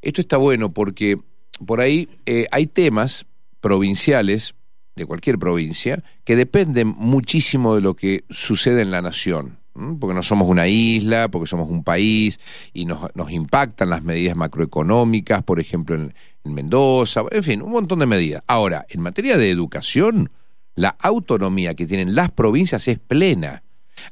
esto 0.00 0.22
está 0.22 0.38
bueno 0.38 0.70
porque 0.70 1.18
por 1.66 1.82
ahí 1.82 2.08
eh, 2.24 2.46
hay 2.50 2.66
temas 2.66 3.26
provinciales 3.60 4.54
de 4.96 5.04
cualquier 5.04 5.38
provincia 5.38 6.02
que 6.24 6.34
dependen 6.34 6.88
muchísimo 6.96 7.74
de 7.74 7.82
lo 7.82 7.94
que 7.94 8.24
sucede 8.30 8.80
en 8.80 8.90
la 8.90 9.02
nación 9.02 9.58
porque 9.98 10.14
no 10.14 10.22
somos 10.22 10.48
una 10.48 10.68
isla, 10.68 11.28
porque 11.30 11.46
somos 11.46 11.68
un 11.68 11.82
país 11.82 12.38
y 12.74 12.84
nos, 12.84 13.08
nos 13.14 13.30
impactan 13.30 13.88
las 13.88 14.02
medidas 14.02 14.36
macroeconómicas, 14.36 15.42
por 15.42 15.60
ejemplo, 15.60 15.94
en, 15.94 16.12
en, 16.44 16.54
Mendoza, 16.54 17.22
en 17.30 17.42
fin, 17.42 17.62
un 17.62 17.72
montón 17.72 17.98
de 17.98 18.06
medidas. 18.06 18.42
Ahora, 18.46 18.86
en 18.88 19.00
materia 19.00 19.36
de 19.36 19.50
educación, 19.50 20.30
la 20.74 20.96
autonomía 21.00 21.74
que 21.74 21.86
tienen 21.86 22.14
las 22.14 22.30
provincias 22.30 22.88
es 22.88 22.98
plena, 22.98 23.62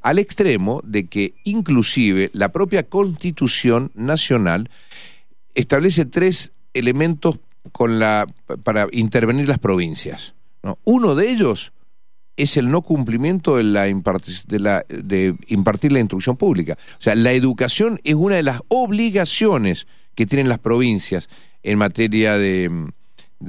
al 0.02 0.18
extremo 0.18 0.82
de 0.84 1.06
que 1.06 1.34
inclusive 1.44 2.30
la 2.32 2.50
propia 2.52 2.84
constitución 2.84 3.90
nacional 3.94 4.70
establece 5.54 6.04
tres 6.04 6.52
elementos 6.74 7.40
con 7.72 7.98
la, 7.98 8.26
para 8.62 8.88
intervenir 8.92 9.48
las 9.48 9.58
provincias. 9.58 10.34
Uno 10.84 11.14
de 11.14 11.30
ellos 11.30 11.72
es 12.36 12.56
el 12.56 12.70
no 12.70 12.82
cumplimiento 12.82 13.56
de, 13.56 13.64
la, 13.64 13.84
de, 13.84 14.84
de 14.88 15.34
impartir 15.48 15.92
la 15.92 16.00
instrucción 16.00 16.36
pública. 16.36 16.78
O 16.98 17.02
sea, 17.02 17.14
la 17.14 17.32
educación 17.32 18.00
es 18.04 18.14
una 18.14 18.36
de 18.36 18.42
las 18.42 18.62
obligaciones 18.68 19.86
que 20.14 20.26
tienen 20.26 20.48
las 20.48 20.58
provincias 20.58 21.28
en 21.62 21.78
materia 21.78 22.36
de, 22.36 22.70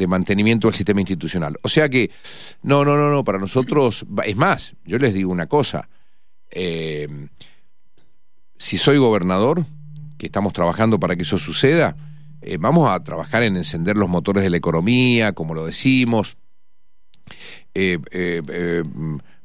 mantenimiento 0.07 0.67
del 0.67 0.75
sistema 0.75 1.01
institucional. 1.01 1.57
O 1.61 1.69
sea 1.69 1.89
que, 1.89 2.11
no, 2.63 2.85
no, 2.85 2.95
no, 2.95 3.11
no, 3.11 3.23
para 3.23 3.39
nosotros, 3.39 4.05
es 4.25 4.35
más, 4.35 4.75
yo 4.85 4.97
les 4.97 5.13
digo 5.13 5.31
una 5.31 5.47
cosa, 5.47 5.89
eh, 6.49 7.07
si 8.57 8.77
soy 8.77 8.97
gobernador, 8.97 9.65
que 10.17 10.27
estamos 10.27 10.53
trabajando 10.53 10.99
para 10.99 11.15
que 11.15 11.23
eso 11.23 11.37
suceda, 11.37 11.95
eh, 12.41 12.57
vamos 12.59 12.89
a 12.89 13.03
trabajar 13.03 13.43
en 13.43 13.57
encender 13.57 13.97
los 13.97 14.09
motores 14.09 14.43
de 14.43 14.49
la 14.49 14.57
economía, 14.57 15.33
como 15.33 15.53
lo 15.53 15.65
decimos, 15.65 16.37
eh, 17.73 17.99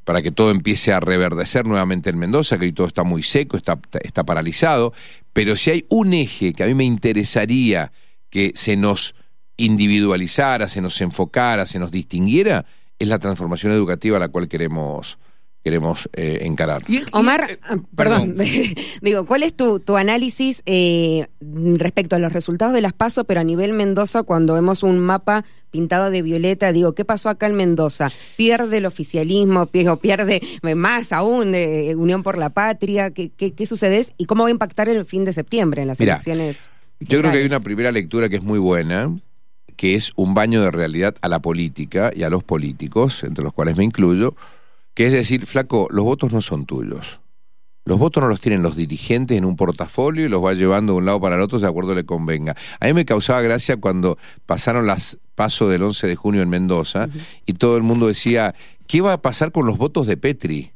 para 0.03 0.21
que 0.21 0.31
todo 0.31 0.51
empiece 0.51 0.93
a 0.93 1.01
reverdecer 1.01 1.65
nuevamente 1.65 2.09
en 2.09 2.17
Mendoza, 2.17 2.57
que 2.57 2.63
hoy 2.63 2.71
todo 2.71 2.87
está 2.87 3.03
muy 3.03 3.23
seco, 3.23 3.57
está, 3.57 3.77
está 4.01 4.23
paralizado, 4.23 4.93
pero 5.33 5.57
si 5.57 5.69
hay 5.69 5.85
un 5.89 6.13
eje 6.13 6.53
que 6.53 6.63
a 6.63 6.67
mí 6.67 6.73
me 6.73 6.85
interesaría 6.85 7.91
que 8.37 8.51
se 8.53 8.77
nos 8.77 9.15
individualizara, 9.57 10.67
se 10.67 10.79
nos 10.79 11.01
enfocara, 11.01 11.65
se 11.65 11.79
nos 11.79 11.89
distinguiera, 11.89 12.67
es 12.99 13.07
la 13.07 13.17
transformación 13.17 13.71
educativa 13.71 14.17
a 14.17 14.19
la 14.19 14.27
cual 14.27 14.47
queremos 14.47 15.17
queremos 15.63 16.07
eh, 16.13 16.41
encarar. 16.43 16.83
Omar, 17.13 17.47
eh, 17.49 17.59
ah, 17.63 17.77
perdón, 17.95 18.37
digo, 19.01 19.25
¿cuál 19.25 19.41
es 19.41 19.55
tu, 19.55 19.79
tu 19.79 19.97
análisis 19.97 20.61
eh, 20.67 21.25
respecto 21.41 22.15
a 22.15 22.19
los 22.19 22.31
resultados 22.31 22.75
de 22.75 22.81
las 22.81 22.93
PASO, 22.93 23.23
pero 23.23 23.39
a 23.39 23.43
nivel 23.43 23.73
Mendoza, 23.73 24.21
cuando 24.21 24.53
vemos 24.53 24.83
un 24.83 24.99
mapa 24.99 25.43
pintado 25.71 26.11
de 26.11 26.21
violeta, 26.21 26.71
digo, 26.71 26.93
¿qué 26.93 27.05
pasó 27.05 27.29
acá 27.29 27.47
en 27.47 27.55
Mendoza? 27.55 28.11
¿Pierde 28.35 28.77
el 28.77 28.85
oficialismo? 28.85 29.65
¿Pierde 29.65 30.41
más 30.75 31.11
aún 31.11 31.53
de 31.53 31.95
Unión 31.97 32.21
por 32.21 32.37
la 32.37 32.51
Patria? 32.51 33.09
¿Qué, 33.09 33.31
qué, 33.31 33.65
sucede? 33.65 34.05
¿Y 34.19 34.25
cómo 34.25 34.43
va 34.43 34.49
a 34.49 34.51
impactar 34.51 34.89
el 34.89 35.05
fin 35.05 35.25
de 35.25 35.33
septiembre 35.33 35.81
en 35.81 35.87
las 35.87 35.99
elecciones? 35.99 36.69
Yo 36.99 37.19
creo 37.19 37.31
que 37.31 37.37
hay 37.37 37.45
una 37.45 37.59
primera 37.59 37.91
lectura 37.91 38.27
que 38.29 38.37
es 38.37 38.43
muy 38.43 38.59
buena, 38.59 39.15
que 39.75 39.95
es 39.95 40.11
un 40.15 40.33
baño 40.33 40.61
de 40.61 40.71
realidad 40.71 41.15
a 41.21 41.29
la 41.29 41.39
política 41.39 42.11
y 42.15 42.23
a 42.23 42.29
los 42.29 42.43
políticos, 42.43 43.23
entre 43.23 43.43
los 43.43 43.53
cuales 43.53 43.77
me 43.77 43.83
incluyo, 43.83 44.35
que 44.95 45.05
es 45.05 45.11
decir, 45.11 45.45
flaco, 45.45 45.87
los 45.91 46.03
votos 46.03 46.33
no 46.33 46.41
son 46.41 46.65
tuyos. 46.65 47.21
Los 47.85 47.99
votos 47.99 48.21
no 48.21 48.27
los 48.27 48.41
tienen 48.41 48.63
los 48.63 48.75
dirigentes 48.75 49.37
en 49.37 49.45
un 49.45 49.55
portafolio 49.55 50.25
y 50.25 50.29
los 50.29 50.43
va 50.43 50.53
llevando 50.53 50.93
de 50.93 50.97
un 50.97 51.05
lado 51.05 51.21
para 51.21 51.35
el 51.35 51.41
otro 51.41 51.57
de 51.57 51.67
acuerdo 51.67 51.93
le 51.93 52.03
convenga. 52.03 52.55
A 52.81 52.87
mí 52.87 52.93
me 52.93 53.05
causaba 53.05 53.41
gracia 53.41 53.77
cuando 53.77 54.17
pasaron 54.45 54.87
las 54.87 55.19
pasos 55.35 55.71
del 55.71 55.83
11 55.83 56.07
de 56.07 56.15
junio 56.15 56.41
en 56.41 56.49
Mendoza 56.49 57.07
y 57.45 57.53
todo 57.53 57.77
el 57.77 57.83
mundo 57.83 58.07
decía, 58.07 58.55
¿qué 58.87 58.99
va 58.99 59.13
a 59.13 59.21
pasar 59.21 59.53
con 59.53 59.67
los 59.67 59.77
votos 59.77 60.05
de 60.07 60.17
Petri? 60.17 60.71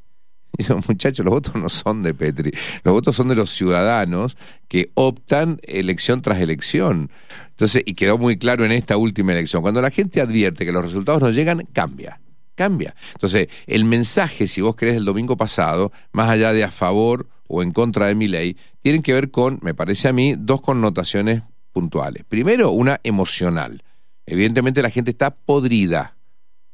Muchachos, 0.87 1.25
los 1.25 1.33
votos 1.33 1.55
no 1.55 1.69
son 1.69 2.03
de 2.03 2.13
Petri, 2.13 2.51
los 2.83 2.93
votos 2.93 3.15
son 3.15 3.27
de 3.29 3.35
los 3.35 3.49
ciudadanos 3.51 4.37
que 4.67 4.91
optan 4.93 5.59
elección 5.63 6.21
tras 6.21 6.39
elección. 6.39 7.09
Entonces, 7.49 7.83
y 7.85 7.93
quedó 7.93 8.17
muy 8.17 8.37
claro 8.37 8.65
en 8.65 8.71
esta 8.71 8.97
última 8.97 9.33
elección, 9.33 9.61
cuando 9.61 9.81
la 9.81 9.91
gente 9.91 10.21
advierte 10.21 10.65
que 10.65 10.71
los 10.71 10.83
resultados 10.83 11.21
no 11.21 11.29
llegan, 11.29 11.67
cambia, 11.73 12.19
cambia. 12.55 12.95
Entonces, 13.13 13.47
el 13.67 13.85
mensaje, 13.85 14.47
si 14.47 14.61
vos 14.61 14.75
crees 14.75 14.95
del 14.95 15.05
domingo 15.05 15.37
pasado, 15.37 15.91
más 16.11 16.29
allá 16.29 16.53
de 16.53 16.63
a 16.63 16.71
favor 16.71 17.27
o 17.47 17.63
en 17.63 17.71
contra 17.71 18.07
de 18.07 18.15
mi 18.15 18.27
ley, 18.27 18.57
tienen 18.81 19.01
que 19.01 19.13
ver 19.13 19.31
con, 19.31 19.59
me 19.61 19.73
parece 19.73 20.07
a 20.07 20.13
mí, 20.13 20.35
dos 20.37 20.61
connotaciones 20.61 21.43
puntuales. 21.71 22.23
Primero, 22.27 22.71
una 22.71 22.99
emocional. 23.03 23.83
Evidentemente 24.25 24.81
la 24.81 24.89
gente 24.89 25.11
está 25.11 25.31
podrida 25.31 26.15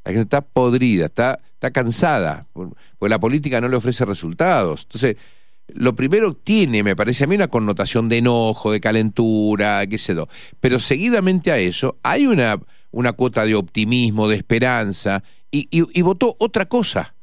la 0.08 0.14
gente 0.14 0.24
está 0.38 0.40
podrida, 0.40 1.08
está, 1.08 1.38
está 1.52 1.72
cansada, 1.72 2.48
porque 2.54 3.10
la 3.10 3.20
política 3.20 3.60
no 3.60 3.68
le 3.68 3.76
ofrece 3.76 4.06
resultados. 4.06 4.84
Entonces, 4.84 5.18
lo 5.68 5.96
primero 5.96 6.34
tiene, 6.34 6.82
me 6.82 6.96
parece 6.96 7.26
a 7.26 7.28
mí, 7.28 7.36
una 7.36 7.50
connotación 7.50 8.08
de 8.08 8.20
enojo, 8.20 8.72
de 8.72 8.80
calentura, 8.80 9.86
qué 9.86 9.98
sé 9.98 10.16
yo. 10.16 10.30
Pero 10.62 10.80
seguidamente 10.80 11.52
a 11.52 11.58
eso 11.58 11.98
hay 12.04 12.26
una, 12.26 12.58
una 12.92 13.12
cuota 13.12 13.44
de 13.44 13.56
optimismo, 13.56 14.30
de 14.30 14.38
esperanza, 14.38 15.22
y, 15.52 15.68
y, 15.72 16.02
votó 16.04 16.38
otra 16.40 16.68
cosa. 16.68 17.14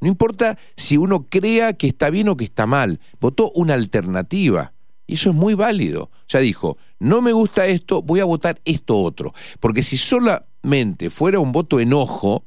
No 0.00 0.08
importa 0.08 0.58
si 0.74 0.96
uno 0.96 1.26
crea 1.26 1.74
que 1.74 1.86
está 1.86 2.10
bien 2.10 2.28
o 2.28 2.36
que 2.36 2.46
está 2.46 2.66
mal, 2.66 2.98
votó 3.20 3.52
una 3.54 3.74
alternativa. 3.74 4.72
Y 5.06 5.14
eso 5.14 5.30
es 5.30 5.36
muy 5.36 5.54
válido. 5.54 6.10
Sea, 6.26 6.40
dijo, 6.40 6.78
no 6.98 7.22
me 7.22 7.32
gusta 7.32 7.68
esto, 7.68 8.02
voy 8.02 8.18
a 8.18 8.24
votar 8.24 8.60
esto 8.64 8.98
otro. 8.98 9.32
Porque 9.60 9.84
si 9.84 9.96
sola, 9.98 10.46
fuera 11.10 11.38
un 11.38 11.52
voto 11.52 11.80
enojo, 11.80 12.44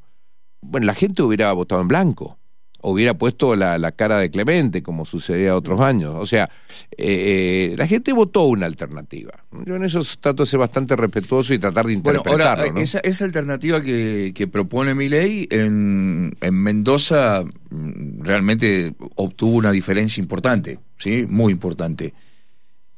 bueno, 0.62 0.86
la 0.86 0.94
gente 0.94 1.22
hubiera 1.24 1.52
votado 1.54 1.82
en 1.82 1.88
blanco, 1.88 2.38
hubiera 2.82 3.18
puesto 3.18 3.56
la, 3.56 3.92
cara 3.92 4.18
de 4.18 4.30
Clemente, 4.30 4.82
como 4.82 5.06
sucedía 5.06 5.56
otros 5.56 5.82
años. 5.82 6.16
O 6.18 6.26
sea, 6.26 6.50
eh, 6.98 7.76
la 7.78 7.88
gente 7.88 8.14
votó 8.14 8.44
una 8.44 8.66
alternativa. 8.66 9.32
Yo 9.66 9.76
en 9.76 9.84
eso 9.84 10.02
trato 10.20 10.44
de 10.44 10.50
ser 10.50 10.60
bastante 10.60 10.96
respetuoso 10.96 11.54
y 11.54 11.60
tratar 11.60 11.86
de 11.88 11.94
interpretarlo. 11.94 12.44
ahora, 12.44 12.82
esa, 12.82 13.00
esa, 13.00 13.26
alternativa 13.26 13.82
que, 13.82 14.50
propone 14.52 14.96
mi 14.96 15.10
ley 15.10 15.48
en, 15.52 16.36
en 16.40 16.54
Mendoza 16.56 17.44
mm, 17.70 18.24
realmente 18.24 18.94
obtuvo 19.16 19.58
una 19.58 19.72
diferencia 19.72 20.22
importante, 20.22 20.80
¿sí? 20.98 21.26
Muy 21.28 21.52
importante. 21.52 22.14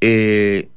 Eh, 0.01 0.69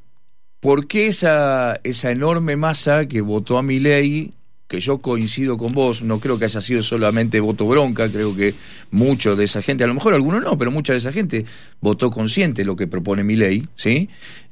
¿Por 0.63 0.87
qué 0.87 1.07
esa, 1.07 1.77
esa 1.83 2.11
enorme 2.11 2.55
masa 2.55 3.05
que 3.05 3.19
votó 3.19 3.57
a 3.57 3.61
mi 3.63 3.79
ley, 3.79 4.31
que 4.69 4.79
yo 4.79 4.99
coincido 4.99 5.57
con 5.57 5.73
vos, 5.73 6.03
no 6.03 6.21
creo 6.21 6.39
que 6.39 6.45
haya 6.45 6.61
sido 6.61 6.81
solamente 6.81 7.41
voto 7.41 7.67
bronca, 7.67 8.09
creo 8.09 8.33
que 8.33 8.55
mucho 8.89 9.35
de 9.35 9.43
esa 9.43 9.61
gente, 9.61 9.83
a 9.83 9.87
lo 9.87 9.93
mejor 9.93 10.13
algunos 10.13 10.41
no, 10.41 10.57
pero 10.57 10.71
mucha 10.71 10.93
de 10.93 10.99
esa 10.99 11.11
gente 11.11 11.43
votó 11.81 12.09
consciente 12.09 12.63
lo 12.63 12.77
que 12.77 12.87
propone 12.87 13.25
mi 13.25 13.35
ley, 13.35 13.67
¿sí? 13.75 14.07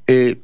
Eh, 0.06 0.36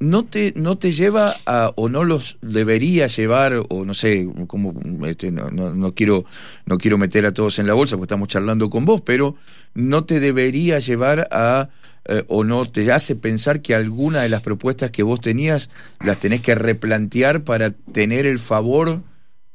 no 0.00 0.24
te, 0.24 0.52
no 0.56 0.78
te 0.78 0.92
lleva 0.92 1.34
a, 1.46 1.72
o 1.76 1.88
no 1.88 2.04
los 2.04 2.38
debería 2.40 3.08
llevar, 3.08 3.62
o 3.68 3.84
no 3.84 3.94
sé, 3.94 4.28
como 4.46 4.74
este, 5.06 5.32
no, 5.32 5.50
no, 5.50 5.74
no, 5.74 5.94
quiero, 5.94 6.24
no 6.66 6.78
quiero 6.78 6.98
meter 6.98 7.26
a 7.26 7.32
todos 7.32 7.58
en 7.58 7.66
la 7.66 7.74
bolsa 7.74 7.96
porque 7.96 8.06
estamos 8.06 8.28
charlando 8.28 8.70
con 8.70 8.84
vos, 8.84 9.00
pero 9.00 9.36
no 9.74 10.04
te 10.04 10.20
debería 10.20 10.78
llevar 10.78 11.28
a 11.32 11.68
eh, 12.04 12.24
o 12.28 12.44
no 12.44 12.64
te 12.64 12.90
hace 12.92 13.16
pensar 13.16 13.60
que 13.60 13.74
alguna 13.74 14.22
de 14.22 14.28
las 14.28 14.40
propuestas 14.40 14.90
que 14.90 15.02
vos 15.02 15.20
tenías 15.20 15.68
las 16.00 16.18
tenés 16.18 16.40
que 16.40 16.54
replantear 16.54 17.42
para 17.42 17.70
tener 17.70 18.24
el 18.24 18.38
favor 18.38 19.02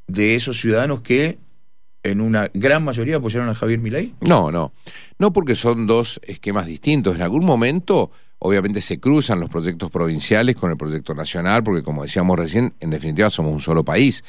de 0.07 0.35
esos 0.35 0.59
ciudadanos 0.59 1.01
que 1.01 1.39
en 2.03 2.21
una 2.21 2.49
gran 2.53 2.83
mayoría 2.83 3.17
apoyaron 3.17 3.49
a 3.49 3.55
Javier 3.55 3.79
Milei? 3.79 4.13
No, 4.21 4.51
no. 4.51 4.73
No 5.17 5.33
porque 5.33 5.55
son 5.55 5.87
dos 5.87 6.19
esquemas 6.23 6.65
distintos. 6.65 7.15
En 7.15 7.21
algún 7.21 7.45
momento 7.45 8.11
Obviamente 8.45 8.81
se 8.81 8.99
cruzan 8.99 9.39
los 9.39 9.49
proyectos 9.49 9.89
provinciales 9.89 10.57
con 10.57 10.69
el 10.69 10.75
proyecto 10.75 11.15
nacional, 11.15 11.63
porque 11.63 11.81
como 11.81 12.03
decíamos 12.03 12.37
recién, 12.37 12.73
en 12.81 12.89
definitiva 12.89 13.29
somos 13.29 13.53
un 13.53 13.61
solo 13.61 13.85
país. 13.85 14.21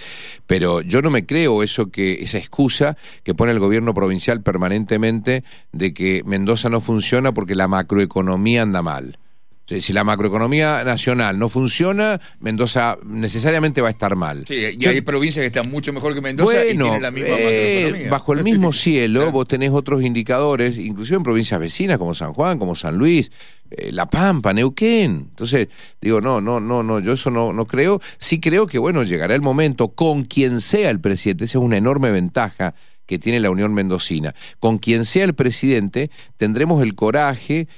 Pero 0.47 0.83
yo 0.83 1.02
no 1.02 1.11
me 1.11 1.26
creo 1.26 1.64
eso 1.64 1.90
que, 1.90 2.23
esa 2.23 2.38
excusa 2.38 2.97
que 3.25 3.35
pone 3.35 3.50
el 3.50 3.59
gobierno 3.59 3.93
provincial 3.93 4.40
permanentemente 4.40 5.43
de 5.73 5.93
que 5.93 6.23
Mendoza 6.25 6.69
no 6.69 6.81
funciona 6.81 7.35
porque 7.35 7.57
la 7.57 7.66
macroeconomía 7.66 8.62
anda 8.62 8.83
mal. 8.83 9.19
Si 9.66 9.94
la 9.94 10.04
macroeconomía 10.04 10.85
nacional 10.85 11.38
no 11.38 11.49
funciona, 11.49 12.21
Mendoza 12.40 12.99
necesariamente 13.02 13.80
va 13.80 13.88
a 13.88 13.92
estar 13.92 14.14
mal. 14.14 14.44
Sí, 14.47 14.76
y 14.78 14.87
hay 14.87 15.00
provincias 15.00 15.42
que 15.42 15.47
están 15.47 15.71
mucho 15.71 15.90
mejor 15.92 16.14
que 16.14 16.21
Mendoza 16.21 16.66
y 16.66 16.76
tienen 16.76 17.00
la 17.00 17.11
misma 17.11 17.30
eh, 17.30 17.75
macroeconomía. 17.75 18.11
Bajo 18.11 18.33
el 18.35 18.44
mismo 18.44 18.73
cielo, 18.75 19.33
vos 19.33 19.49
tenés 19.49 19.71
otros 19.71 20.02
indicadores, 20.02 20.76
inclusive 20.76 21.16
en 21.16 21.23
provincias 21.23 21.59
vecinas 21.59 21.97
como 21.99 22.12
San 22.12 22.35
Juan, 22.35 22.59
como 22.59 22.76
San 22.76 22.99
Luis, 22.99 23.33
eh, 23.71 23.90
La 23.90 24.11
Pampa, 24.11 24.52
Neuquén. 24.52 25.28
Entonces, 25.30 25.68
digo, 25.99 26.21
no, 26.21 26.42
no, 26.42 26.61
no, 26.61 26.83
no, 26.83 27.00
yo 27.00 27.12
eso 27.12 27.30
no, 27.30 27.54
no 27.54 27.66
creo. 27.66 28.02
Sí 28.18 28.40
creo 28.40 28.66
que, 28.66 28.78
bueno, 28.78 29.02
llegará 29.02 29.35
el 29.35 29.42
momento 29.42 29.88
con 29.88 30.25
quien 30.25 30.61
sea 30.61 30.90
el 30.90 31.00
presidente, 31.00 31.47
esa 31.47 31.59
es 31.59 31.64
una 31.64 31.78
enorme 31.78 32.11
ventaja 32.11 32.75
que 33.06 33.18
tiene 33.18 33.40
la 33.40 33.50
Unión 33.50 33.73
Mendocina. 33.75 34.35
Con 34.61 34.78
quien 34.78 35.04
sea 35.04 35.25
el 35.25 35.35
presidente, 35.35 36.11
tendremos 36.37 36.83
el 36.83 36.94
coraje 36.94 37.68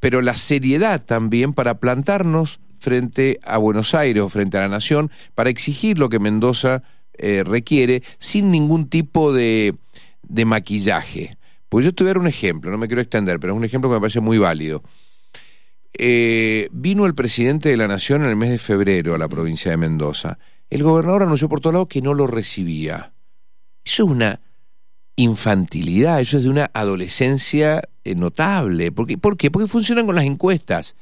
pero 0.00 0.22
la 0.22 0.36
seriedad 0.36 1.04
también 1.04 1.52
para 1.52 1.78
plantarnos 1.78 2.60
frente 2.78 3.40
a 3.42 3.58
Buenos 3.58 3.94
Aires 3.94 4.22
o 4.22 4.28
frente 4.28 4.56
a 4.56 4.60
la 4.60 4.68
nación 4.68 5.10
para 5.34 5.50
exigir 5.50 5.98
lo 5.98 6.08
que 6.08 6.18
Mendoza 6.18 6.82
eh, 7.14 7.42
requiere 7.44 8.02
sin 8.18 8.50
ningún 8.50 8.88
tipo 8.88 9.32
de, 9.32 9.74
de 10.22 10.44
maquillaje. 10.44 11.36
Pues 11.68 11.84
yo 11.84 11.94
te 11.94 12.04
a 12.04 12.06
dar 12.06 12.18
un 12.18 12.28
ejemplo, 12.28 12.70
no 12.70 12.78
me 12.78 12.86
quiero 12.86 13.02
extender, 13.02 13.38
pero 13.40 13.52
es 13.52 13.56
un 13.56 13.64
ejemplo 13.64 13.90
que 13.90 13.94
me 13.94 14.00
parece 14.00 14.20
muy 14.20 14.38
válido. 14.38 14.82
Eh, 15.92 16.68
vino 16.70 17.06
el 17.06 17.14
presidente 17.14 17.68
de 17.70 17.76
la 17.76 17.88
Nación 17.88 18.22
en 18.22 18.30
el 18.30 18.36
mes 18.36 18.50
de 18.50 18.58
febrero 18.58 19.14
a 19.14 19.18
la 19.18 19.28
provincia 19.28 19.70
de 19.70 19.76
Mendoza. 19.76 20.38
El 20.70 20.82
gobernador 20.82 21.24
anunció 21.24 21.48
por 21.48 21.60
todos 21.60 21.74
lados 21.74 21.88
que 21.88 22.00
no 22.00 22.14
lo 22.14 22.26
recibía. 22.26 23.12
Eso 23.84 24.04
es 24.04 24.08
una 24.08 24.40
infantilidad, 25.16 26.20
eso 26.20 26.38
es 26.38 26.44
de 26.44 26.50
una 26.50 26.70
adolescencia 26.72 27.82
eh, 28.10 28.14
notable. 28.14 28.92
¿Por 28.92 29.06
qué? 29.06 29.18
¿Por 29.18 29.36
qué? 29.36 29.50
Porque 29.50 29.68
funcionan 29.68 30.06
con 30.06 30.14
las 30.14 30.24
encuestas. 30.24 30.94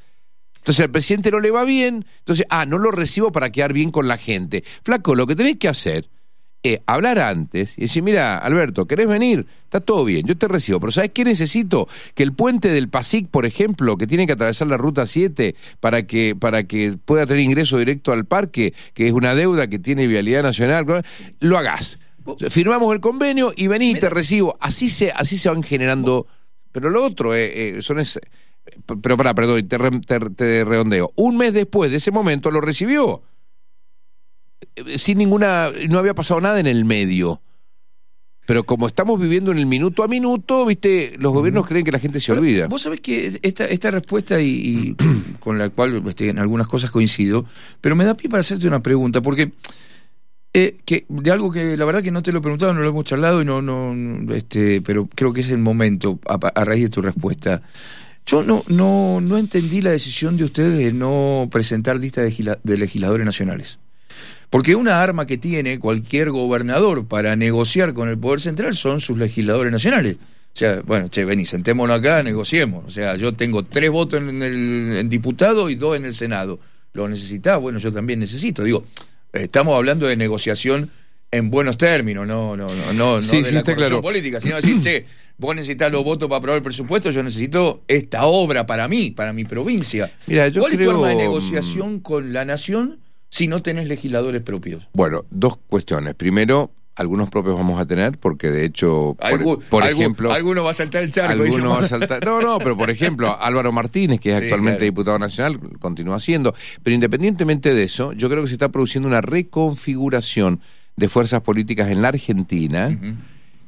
Entonces 0.57 0.83
al 0.83 0.91
presidente 0.91 1.31
no 1.31 1.39
le 1.39 1.49
va 1.49 1.63
bien, 1.63 2.05
entonces, 2.19 2.45
ah, 2.49 2.65
no 2.65 2.77
lo 2.77 2.91
recibo 2.91 3.31
para 3.31 3.51
quedar 3.51 3.71
bien 3.71 3.89
con 3.89 4.07
la 4.07 4.17
gente. 4.17 4.63
Flaco, 4.83 5.15
lo 5.15 5.25
que 5.25 5.35
tenés 5.35 5.55
que 5.57 5.69
hacer 5.69 6.09
eh, 6.63 6.81
hablar 6.85 7.19
antes 7.19 7.77
y 7.77 7.83
decir, 7.83 8.03
mira, 8.03 8.37
Alberto, 8.37 8.85
¿querés 8.85 9.07
venir? 9.07 9.45
Está 9.63 9.79
todo 9.79 10.03
bien, 10.03 10.27
yo 10.27 10.35
te 10.37 10.49
recibo, 10.49 10.81
pero 10.81 10.91
¿sabes 10.91 11.11
qué 11.13 11.23
necesito? 11.23 11.87
Que 12.15 12.23
el 12.23 12.33
puente 12.33 12.67
del 12.67 12.89
PASIC, 12.89 13.29
por 13.29 13.45
ejemplo, 13.45 13.95
que 13.95 14.07
tiene 14.07 14.27
que 14.27 14.33
atravesar 14.33 14.67
la 14.67 14.75
ruta 14.75 15.05
7 15.05 15.55
para 15.79 16.05
que, 16.05 16.35
para 16.35 16.63
que 16.63 16.97
pueda 17.05 17.25
tener 17.25 17.43
ingreso 17.43 17.77
directo 17.77 18.11
al 18.11 18.25
parque, 18.25 18.73
que 18.93 19.07
es 19.07 19.13
una 19.13 19.35
deuda 19.35 19.67
que 19.67 19.79
tiene 19.79 20.07
Vialidad 20.07 20.43
Nacional, 20.43 20.85
lo 21.39 21.57
hagas. 21.57 21.99
Firmamos 22.49 22.93
el 22.93 22.99
convenio 22.99 23.53
y 23.55 23.67
vení 23.67 23.91
y 23.91 23.95
te 23.95 24.09
recibo. 24.09 24.57
Así 24.59 24.89
se, 24.89 25.11
así 25.11 25.37
se 25.37 25.47
van 25.47 25.63
generando. 25.63 26.27
Pero 26.81 26.91
lo 26.91 27.03
otro 27.03 27.33
eh, 27.33 27.77
eh, 27.77 27.81
son 27.81 27.99
ese, 27.99 28.19
pero 29.01 29.17
para, 29.17 29.33
perdón, 29.33 29.67
te, 29.67 30.19
te 30.31 30.63
redondeo. 30.63 31.11
Un 31.15 31.37
mes 31.37 31.53
después 31.53 31.89
de 31.89 31.97
ese 31.97 32.11
momento 32.11 32.51
lo 32.51 32.61
recibió 32.61 33.23
sin 34.95 35.17
ninguna, 35.17 35.71
no 35.89 35.99
había 35.99 36.13
pasado 36.13 36.41
nada 36.41 36.59
en 36.59 36.67
el 36.67 36.85
medio. 36.85 37.41
Pero 38.45 38.63
como 38.63 38.87
estamos 38.87 39.19
viviendo 39.19 39.51
en 39.51 39.57
el 39.57 39.65
minuto 39.65 40.03
a 40.03 40.07
minuto, 40.07 40.65
viste, 40.65 41.15
los 41.19 41.33
gobiernos 41.33 41.67
creen 41.67 41.83
que 41.83 41.91
la 41.91 41.99
gente 41.99 42.21
se 42.21 42.31
olvida. 42.31 42.67
Vos 42.67 42.83
sabés 42.83 43.01
que 43.01 43.39
esta, 43.41 43.65
esta 43.65 43.91
respuesta 43.91 44.39
y, 44.39 44.95
con 45.41 45.57
la 45.57 45.69
cual 45.69 46.01
este, 46.07 46.29
en 46.29 46.39
algunas 46.39 46.67
cosas 46.67 46.89
coincido, 46.89 47.45
pero 47.81 47.95
me 47.95 48.05
da 48.05 48.15
pie 48.15 48.29
para 48.29 48.39
hacerte 48.39 48.65
una 48.67 48.81
pregunta, 48.81 49.21
porque 49.21 49.51
eh, 50.59 51.05
de 51.07 51.31
algo 51.31 51.51
que 51.51 51.77
la 51.77 51.85
verdad 51.85 52.01
que 52.01 52.09
no 52.09 52.23
te 52.23 52.31
lo 52.31 52.39
he 52.39 52.41
preguntado, 52.41 52.73
no 52.73 52.81
lo 52.81 52.89
hemos 52.89 53.05
charlado 53.05 53.41
y 53.43 53.45
no, 53.45 53.61
no, 53.61 54.33
este, 54.33 54.81
pero 54.81 55.07
creo 55.13 55.31
que 55.31 55.41
es 55.41 55.51
el 55.51 55.59
momento 55.59 56.19
a, 56.25 56.39
a 56.55 56.63
raíz 56.63 56.83
de 56.83 56.89
tu 56.89 57.01
respuesta. 57.03 57.61
Yo 58.25 58.41
no, 58.41 58.63
no, 58.67 59.21
no 59.21 59.37
entendí 59.37 59.81
la 59.81 59.91
decisión 59.91 60.35
de 60.35 60.45
ustedes 60.45 60.77
de 60.77 60.93
no 60.93 61.47
presentar 61.51 61.99
lista 61.99 62.21
de 62.23 62.77
legisladores 62.77 63.23
nacionales. 63.23 63.77
Porque 64.49 64.75
una 64.75 65.01
arma 65.01 65.27
que 65.27 65.37
tiene 65.37 65.77
cualquier 65.77 66.31
gobernador 66.31 67.05
para 67.05 67.35
negociar 67.35 67.93
con 67.93 68.09
el 68.09 68.17
Poder 68.17 68.41
Central 68.41 68.75
son 68.75 68.99
sus 68.99 69.17
legisladores 69.17 69.71
nacionales. 69.71 70.15
O 70.15 70.59
sea, 70.59 70.81
bueno, 70.81 71.07
che, 71.07 71.23
vení, 71.23 71.45
sentémonos 71.45 71.99
acá, 71.99 72.23
negociemos. 72.23 72.83
O 72.85 72.89
sea, 72.89 73.15
yo 73.15 73.33
tengo 73.33 73.63
tres 73.63 73.91
votos 73.91 74.21
en 74.21 74.41
el 74.41 75.07
diputado 75.07 75.69
y 75.69 75.75
dos 75.75 75.95
en 75.95 76.05
el 76.05 76.15
Senado. 76.15 76.59
¿Lo 76.93 77.07
necesitás? 77.07 77.59
Bueno, 77.59 77.77
yo 77.77 77.93
también 77.93 78.19
necesito. 78.19 78.63
Digo, 78.63 78.83
estamos 79.41 79.75
hablando 79.75 80.07
de 80.07 80.15
negociación 80.15 80.89
en 81.31 81.49
buenos 81.49 81.77
términos, 81.77 82.25
no, 82.25 82.55
no, 82.55 82.73
no, 82.73 82.93
no, 82.93 83.21
sí, 83.21 83.37
de 83.37 83.43
sí, 83.43 83.53
la 83.53 83.59
está 83.59 83.75
claro. 83.75 84.01
política, 84.01 84.39
sino 84.39 84.55
decir, 84.55 84.79
che, 84.81 85.05
vos 85.37 85.55
necesitas 85.55 85.91
los 85.91 86.03
votos 86.03 86.29
para 86.29 86.37
aprobar 86.39 86.57
el 86.57 86.63
presupuesto, 86.63 87.09
yo 87.09 87.21
necesito 87.21 87.83
esta 87.87 88.25
obra 88.25 88.65
para 88.65 88.87
mí, 88.87 89.11
para 89.11 89.33
mi 89.33 89.43
provincia. 89.43 90.11
Mira, 90.27 90.47
yo 90.47 90.61
¿Cuál 90.61 90.73
creo... 90.73 90.91
es 90.91 90.97
tu 90.97 91.03
arma 91.03 91.09
de 91.09 91.15
negociación 91.15 91.99
con 91.99 92.33
la 92.33 92.45
nación? 92.45 92.99
si 93.29 93.47
no 93.47 93.61
tenés 93.61 93.87
legisladores 93.87 94.41
propios? 94.41 94.87
Bueno, 94.93 95.25
dos 95.29 95.57
cuestiones. 95.67 96.15
Primero, 96.15 96.71
algunos 96.97 97.29
propios 97.29 97.55
vamos 97.55 97.79
a 97.79 97.85
tener, 97.85 98.17
porque 98.17 98.49
de 98.49 98.65
hecho, 98.65 99.15
por, 99.69 99.83
ejemplo... 99.83 100.33
Alguno 100.33 100.63
va 100.63 100.71
a 100.71 100.73
saltar 100.73 101.03
el 101.03 101.11
charco. 101.11 101.31
Alguno 101.31 101.69
va 101.69 101.79
a 101.79 101.87
saltar... 101.87 102.25
No, 102.25 102.41
no, 102.41 102.57
pero 102.57 102.75
por 102.75 102.89
ejemplo, 102.89 103.37
Álvaro 103.39 103.71
Martínez, 103.71 104.19
que 104.19 104.31
es 104.31 104.37
actualmente 104.37 104.83
diputado 104.83 105.19
nacional, 105.19 105.59
continúa 105.79 106.19
siendo. 106.19 106.55
Pero 106.81 106.95
independientemente 106.95 107.75
de 107.75 107.83
eso, 107.83 108.13
yo 108.13 108.29
creo 108.29 108.41
que 108.41 108.47
se 108.47 108.55
está 108.55 108.69
produciendo 108.69 109.07
una 109.07 109.21
reconfiguración 109.21 110.59
de 110.95 111.07
fuerzas 111.07 111.41
políticas 111.41 111.91
en 111.91 112.01
la 112.01 112.07
Argentina 112.07 112.97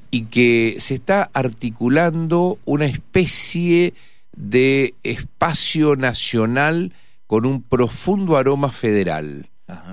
y 0.09 0.23
que 0.23 0.77
se 0.79 0.95
está 0.95 1.29
articulando 1.31 2.57
una 2.65 2.85
especie 2.85 3.93
de 4.35 4.95
espacio 5.03 5.95
nacional 5.95 6.93
con 7.27 7.45
un 7.45 7.61
profundo 7.61 8.37
aroma 8.37 8.69
federal. 8.69 9.48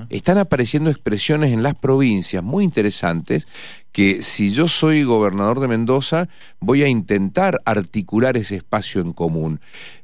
Están 0.09 0.39
apareciendo 0.39 0.91
expresiones 0.91 1.53
en 1.53 1.63
las 1.63 1.75
provincias 1.75 2.43
muy 2.43 2.65
interesantes 2.65 3.47
que 3.93 4.23
si 4.23 4.51
yo 4.51 4.69
soy 4.69 5.03
gobernador 5.05 5.61
de 5.61 5.69
Mendoza 5.69 6.29
voy 6.61 6.83
a 6.83 6.89
intentar 6.89 7.61
articular 7.65 8.37
ese 8.37 8.57
espacio 8.57 9.01
en 9.01 9.13
común. 9.13 9.61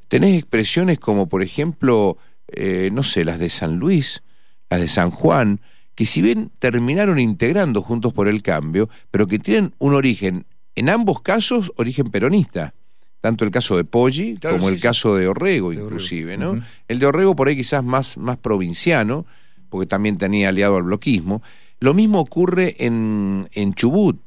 Tenés 0.07 0.37
expresiones 0.37 0.99
como 0.99 1.27
por 1.27 1.41
ejemplo, 1.41 2.17
eh, 2.47 2.89
no 2.91 3.03
sé, 3.03 3.23
las 3.23 3.39
de 3.39 3.49
San 3.49 3.77
Luis, 3.77 4.23
las 4.69 4.81
de 4.81 4.87
San 4.87 5.09
Juan, 5.09 5.61
que 5.95 6.05
si 6.05 6.21
bien 6.21 6.51
terminaron 6.59 7.19
integrando 7.19 7.81
Juntos 7.81 8.13
por 8.13 8.27
el 8.27 8.41
Cambio, 8.41 8.89
pero 9.11 9.27
que 9.27 9.39
tienen 9.39 9.73
un 9.77 9.93
origen, 9.93 10.45
en 10.75 10.89
ambos 10.89 11.21
casos, 11.21 11.71
origen 11.77 12.07
peronista. 12.07 12.73
Tanto 13.21 13.45
el 13.45 13.51
caso 13.51 13.77
de 13.77 13.85
Poggi 13.85 14.35
como 14.35 14.67
el 14.67 14.81
caso 14.81 15.15
de 15.15 15.29
Orrego, 15.29 15.71
inclusive, 15.71 16.35
¿no? 16.35 16.61
El 16.89 16.99
de 16.99 17.05
Orrego 17.05 17.37
por 17.37 17.47
ahí 17.47 17.55
quizás 17.55 17.81
más, 17.81 18.17
más 18.17 18.37
provinciano, 18.37 19.25
porque 19.73 19.87
también 19.87 20.19
tenía 20.19 20.49
aliado 20.49 20.77
al 20.77 20.83
bloquismo. 20.83 21.41
Lo 21.79 21.95
mismo 21.95 22.19
ocurre 22.19 22.75
en, 22.77 23.49
en 23.53 23.73
Chubut, 23.73 24.21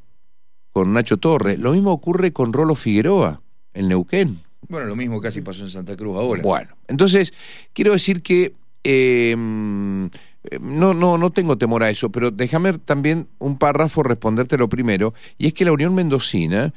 con 0.73 0.93
Nacho 0.93 1.19
Torres. 1.19 1.57
Lo 1.61 1.71
mismo 1.71 1.93
ocurre 1.93 2.33
con 2.33 2.53
Rolo 2.53 2.75
Figueroa, 2.75 3.41
en 3.73 3.87
Neuquén. 3.87 4.41
Bueno, 4.69 4.89
lo 4.89 4.97
mismo 4.97 5.21
casi 5.21 5.43
pasó 5.43 5.63
en 5.63 5.71
Santa 5.71 5.97
Cruz 5.97 6.17
ahora. 6.19 6.43
Bueno, 6.43 6.75
entonces, 6.89 7.33
quiero 7.73 7.93
decir 7.93 8.23
que 8.23 8.55
eh, 8.83 9.37
no, 9.37 10.95
no, 10.95 11.17
no 11.17 11.31
tengo 11.31 11.57
temor 11.57 11.85
a 11.85 11.91
eso, 11.91 12.11
pero 12.11 12.33
déjame 12.33 12.73
también 12.79 13.29
un 13.39 13.57
párrafo 13.57 14.03
responderte 14.03 14.59
lo 14.59 14.69
primero, 14.69 15.15
y 15.39 15.47
es 15.47 15.55
que 15.55 15.65
la 15.65 15.71
Unión 15.71 15.95
Mendocina 15.95 16.75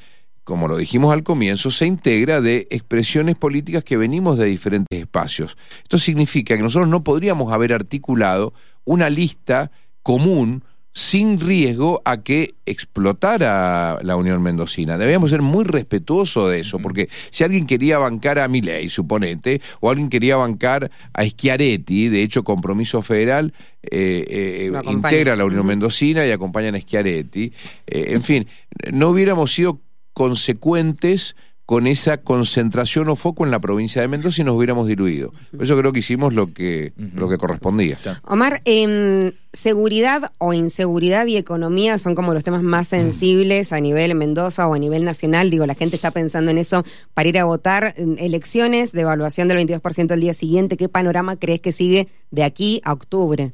como 0.50 0.68
lo 0.68 0.78
dijimos 0.78 1.14
al 1.14 1.22
comienzo, 1.22 1.70
se 1.70 1.86
integra 1.86 2.42
de 2.42 2.68
expresiones 2.72 3.38
políticas 3.38 3.84
que 3.84 3.98
venimos 3.98 4.38
de 4.38 4.48
diferentes 4.48 5.00
espacios. 5.00 5.56
Esto 5.84 6.00
significa 6.00 6.58
que 6.58 6.64
nosotros 6.64 6.90
no 6.90 7.04
podríamos 7.04 7.54
haber 7.54 7.72
articulado 7.72 8.54
una 8.84 9.12
lista 9.12 9.70
común 10.02 10.64
sin 10.92 11.40
riesgo 11.40 12.02
a 12.04 12.24
que 12.24 12.56
explotara 12.66 14.00
la 14.02 14.16
Unión 14.16 14.42
Mendocina. 14.42 14.98
Debíamos 14.98 15.30
ser 15.30 15.44
muy 15.44 15.64
respetuosos 15.66 16.50
de 16.50 16.62
eso, 16.62 16.80
porque 16.80 17.10
si 17.30 17.44
alguien 17.44 17.68
quería 17.68 18.00
bancar 18.00 18.40
a 18.40 18.48
Milei, 18.48 18.90
suponete, 18.90 19.62
o 19.82 19.92
alguien 19.92 20.10
quería 20.10 20.36
bancar 20.36 20.90
a 21.14 21.24
Schiaretti, 21.24 22.10
de 22.10 22.24
hecho 22.24 22.44
Compromiso 22.44 23.04
Federal 23.04 23.54
eh, 23.84 24.26
eh, 24.28 24.82
integra 24.86 25.36
la 25.36 25.46
Unión 25.46 25.68
Mendocina 25.68 26.26
y 26.26 26.32
acompaña 26.32 26.76
a 26.76 26.82
Schiaretti, 26.82 27.54
eh, 27.86 28.06
en 28.08 28.24
fin, 28.24 28.48
no 28.92 29.10
hubiéramos 29.10 29.54
sido 29.54 29.80
consecuentes 30.20 31.38
con 31.66 31.88
esa 31.88 32.18
concentración 32.18 33.08
o 33.08 33.16
foco 33.16 33.46
en 33.46 33.52
la 33.52 33.60
provincia 33.62 34.02
de 34.02 34.10
Mendoza 34.10 34.42
y 34.42 34.44
nos 34.44 34.58
hubiéramos 34.58 34.86
diluido. 34.86 35.32
Por 35.52 35.64
eso 35.64 35.78
creo 35.78 35.94
que 35.94 36.00
hicimos 36.00 36.34
lo 36.34 36.54
que, 36.54 36.92
lo 36.98 37.30
que 37.30 37.38
correspondía. 37.38 37.98
Omar, 38.26 38.62
eh, 38.66 39.32
seguridad 39.54 40.34
o 40.38 40.52
inseguridad 40.52 41.26
y 41.28 41.38
economía 41.38 42.00
son 42.00 42.16
como 42.16 42.34
los 42.34 42.44
temas 42.44 42.64
más 42.64 42.90
sensibles 42.90 43.72
a 43.72 43.80
nivel 43.80 44.14
Mendoza 44.14 44.68
o 44.68 44.74
a 44.74 44.78
nivel 44.78 45.06
nacional. 45.06 45.50
Digo, 45.50 45.66
la 45.66 45.76
gente 45.76 45.96
está 45.96 46.12
pensando 46.12 46.52
en 46.52 46.58
eso 46.58 46.84
para 47.14 47.30
ir 47.30 47.40
a 47.40 47.46
votar. 47.46 47.96
Elecciones 48.18 48.92
de 48.92 49.02
evaluación 49.02 49.48
del 49.48 49.60
22% 49.60 50.12
el 50.12 50.20
día 50.20 50.34
siguiente. 50.34 50.76
¿Qué 50.76 50.90
panorama 50.90 51.38
crees 51.38 51.62
que 51.62 51.72
sigue 51.72 52.10
de 52.30 52.44
aquí 52.44 52.82
a 52.84 52.92
octubre? 52.92 53.54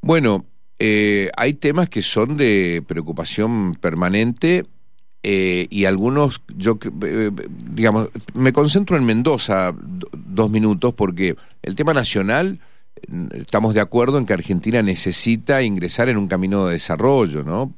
Bueno, 0.00 0.46
eh, 0.78 1.30
hay 1.36 1.52
temas 1.52 1.90
que 1.90 2.00
son 2.00 2.38
de 2.38 2.82
preocupación 2.86 3.74
permanente 3.74 4.64
eh, 5.28 5.66
y 5.70 5.86
algunos, 5.86 6.40
yo 6.56 6.78
eh, 7.02 7.32
digamos, 7.72 8.10
me 8.34 8.52
concentro 8.52 8.96
en 8.96 9.04
Mendoza 9.04 9.74
dos 10.12 10.48
minutos 10.48 10.94
porque 10.94 11.34
el 11.62 11.74
tema 11.74 11.92
nacional, 11.92 12.60
estamos 13.34 13.74
de 13.74 13.80
acuerdo 13.80 14.18
en 14.18 14.26
que 14.26 14.34
Argentina 14.34 14.82
necesita 14.82 15.64
ingresar 15.64 16.08
en 16.08 16.16
un 16.16 16.28
camino 16.28 16.66
de 16.66 16.74
desarrollo, 16.74 17.42
¿no? 17.42 17.74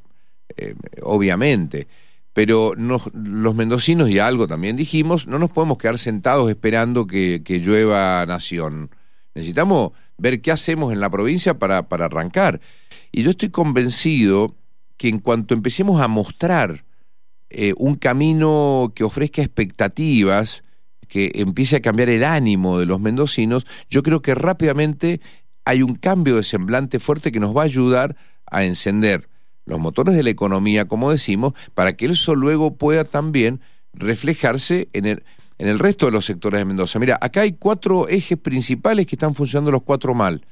Eh, 0.59 0.75
obviamente. 1.01 1.89
Pero 2.35 2.75
los 2.77 3.55
mendocinos, 3.55 4.11
y 4.11 4.19
algo 4.19 4.47
también 4.47 4.77
dijimos, 4.77 5.27
no 5.27 5.39
nos 5.39 5.51
podemos 5.51 5.79
quedar 5.79 5.97
sentados 5.97 6.51
esperando 6.51 7.07
que, 7.07 7.41
que 7.43 7.61
llueva 7.61 8.27
nación. 8.27 8.91
Necesitamos 9.35 9.93
ver 10.19 10.43
qué 10.43 10.51
hacemos 10.51 10.93
en 10.93 11.01
la 11.01 11.09
provincia 11.09 11.59
para, 11.59 11.89
para 11.89 12.05
arrancar. 12.05 12.61
Y 13.11 13.23
yo 13.23 13.31
estoy 13.31 13.49
convencido 13.49 14.55
que 14.99 15.09
en 15.09 15.19
cuanto 15.19 15.55
empecemos 15.55 16.03
a 16.03 16.09
mostrar 16.09 16.85
eh, 17.51 17.75
un 17.79 17.95
camino 17.95 18.93
que 18.95 19.05
ofrezca 19.05 19.43
expectativas, 19.43 20.65
que 21.09 21.33
empiece 21.35 21.77
a 21.77 21.81
cambiar 21.81 22.11
el 22.11 22.25
ánimo 22.25 22.79
de 22.79 22.87
los 22.87 23.01
mendocinos, 23.01 23.67
yo 23.89 24.03
creo 24.03 24.21
que 24.21 24.35
rápidamente 24.35 25.21
hay 25.65 25.83
un 25.83 25.97
cambio 25.97 26.37
de 26.37 26.45
semblante 26.45 26.99
fuerte 26.99 27.33
que 27.33 27.41
nos 27.41 27.57
va 27.57 27.63
a 27.63 27.67
ayudar 27.67 28.17
a 28.47 28.65
encender 28.65 29.29
los 29.65 29.79
motores 29.79 30.15
de 30.15 30.23
la 30.23 30.31
economía, 30.31 30.87
como 30.87 31.11
decimos, 31.11 31.53
para 31.75 31.95
que 31.95 32.07
eso 32.07 32.35
luego 32.35 32.77
pueda 32.77 33.05
también 33.05 33.61
reflejarse 33.93 34.89
en 34.93 35.07
el, 35.07 35.25
en 35.59 35.69
el 35.69 35.79
resto 35.79 36.07
de 36.07 36.13
los 36.13 36.25
sectores 36.25 36.59
de 36.59 36.65
Mendoza. 36.65 36.99
Mira, 36.99 37.19
acá 37.21 37.43
hay 37.43 37.53
cuatro 37.53 38.09
ejes 38.09 38.39
principales 38.39 39.07
que 39.07 39.17
están 39.17 39.35
funcionando 39.35 39.71
los 39.71 39.83
cuatro 39.83 40.15
mal. 40.15 40.45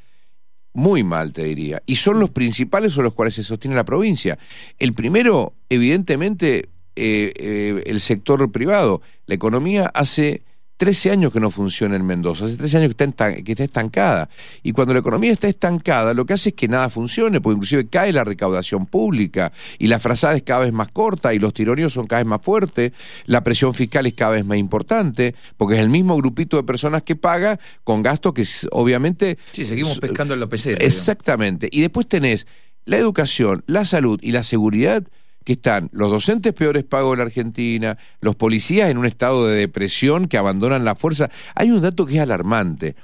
Muy 0.74 1.02
mal, 1.02 1.32
te 1.32 1.44
diría. 1.44 1.82
Y 1.87 1.96
son 1.96 2.20
los 2.20 2.30
principales 2.30 2.92
sobre 2.92 3.06
los 3.06 3.14
cuales 3.14 3.35
se 3.35 3.42
sostiene 3.42 3.74
la 3.74 3.85
provincia. 3.85 4.38
El 4.78 4.92
primero, 4.92 5.54
evidentemente, 5.70 6.68
eh, 6.96 7.32
eh, 7.37 7.82
el 7.87 8.00
sector 8.00 8.50
privado. 8.50 9.02
La 9.26 9.35
economía 9.35 9.90
hace 9.92 10.42
13 10.76 11.11
años 11.11 11.32
que 11.32 11.40
no 11.40 11.50
funciona 11.50 11.96
en 11.96 12.04
Mendoza, 12.04 12.44
hace 12.44 12.56
13 12.56 12.76
años 12.78 12.94
que 12.94 13.04
está, 13.04 13.35
que 13.35 13.52
está 13.52 13.64
estancada. 13.64 14.28
Y 14.62 14.72
cuando 14.72 14.92
la 14.92 15.00
economía 15.00 15.32
está 15.32 15.48
estancada, 15.48 16.12
lo 16.12 16.26
que 16.26 16.35
hace 16.35 16.50
es 16.50 16.54
que 16.54 16.68
nada 16.68 16.90
funcione, 16.90 17.40
porque 17.40 17.54
inclusive 17.54 17.88
cae 17.88 18.12
la 18.12 18.24
recaudación 18.24 18.87
pública 18.87 19.52
y 19.78 19.87
la 19.87 19.98
frazada 19.98 20.37
es 20.37 20.42
cada 20.42 20.61
vez 20.61 20.72
más 20.72 20.88
corta 20.88 21.32
y 21.32 21.38
los 21.38 21.54
tironios 21.54 21.94
son 21.94 22.06
cada 22.06 22.20
vez 22.20 22.28
más 22.28 22.42
fuertes, 22.42 22.92
la 23.24 23.42
presión 23.42 23.72
fiscal 23.72 24.06
es 24.06 24.14
cada 24.14 24.32
vez 24.32 24.44
más 24.44 24.59
importante, 24.59 25.35
porque 25.56 25.76
es 25.76 25.80
el 25.80 25.88
mismo 25.88 26.16
grupito 26.16 26.59
de 26.59 26.62
personas 26.62 27.02
que 27.02 27.16
paga 27.16 27.59
con 27.82 28.02
gastos 28.02 28.35
que 28.35 28.44
obviamente... 28.70 29.38
Sí, 29.52 29.64
seguimos 29.64 29.98
pescando 29.98 30.35
en 30.35 30.40
la 30.40 30.46
pecera. 30.46 30.85
Exactamente. 30.85 31.68
Y 31.72 31.80
después 31.80 32.06
tenés 32.06 32.46
la 32.85 32.98
educación, 32.98 33.64
la 33.66 33.85
salud 33.85 34.18
y 34.22 34.32
la 34.32 34.42
seguridad 34.42 35.02
que 35.46 35.52
están 35.52 35.88
los 35.92 36.11
docentes 36.11 36.52
peores 36.54 36.82
pagos 36.82 37.12
de 37.12 37.18
la 37.18 37.22
Argentina, 37.22 37.96
los 38.20 38.35
policías 38.35 38.90
en 38.90 38.98
un 38.98 39.06
estado 39.06 39.46
de 39.46 39.56
depresión 39.56 40.26
que 40.26 40.38
abandonan 40.38 40.85
la 40.85 40.96
fuerza. 40.96 41.30
Hay 41.54 41.70
un 41.70 41.80
dato 41.80 42.04
que 42.04 42.16
es 42.16 42.20
alarmante. 42.20 42.96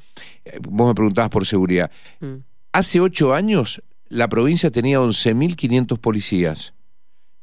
Eh, 0.45 0.59
vos 0.69 0.89
me 0.89 0.95
preguntabas 0.97 1.31
por 1.31 1.47
seguridad. 1.47 1.89
Mm. 2.19 2.39
Hace 2.73 3.01
ocho 3.01 3.33
años 3.33 3.81
la 4.09 4.29
provincia 4.29 4.73
tenía 4.73 4.99
11.500 4.99 5.99
policías. 6.01 6.75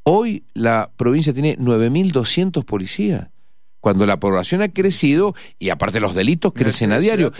Hoy 0.03 0.43
la 0.53 0.91
provincia 0.97 1.31
tiene 1.31 1.57
9.200 1.57 2.65
policías 2.65 3.29
cuando 3.79 4.05
la 4.05 4.19
población 4.19 4.61
ha 4.61 4.69
crecido 4.69 5.35
y 5.57 5.69
aparte 5.69 5.99
los 5.99 6.15
delitos 6.15 6.53
crecen 6.53 6.91
a 6.91 6.99
diario 6.99 7.31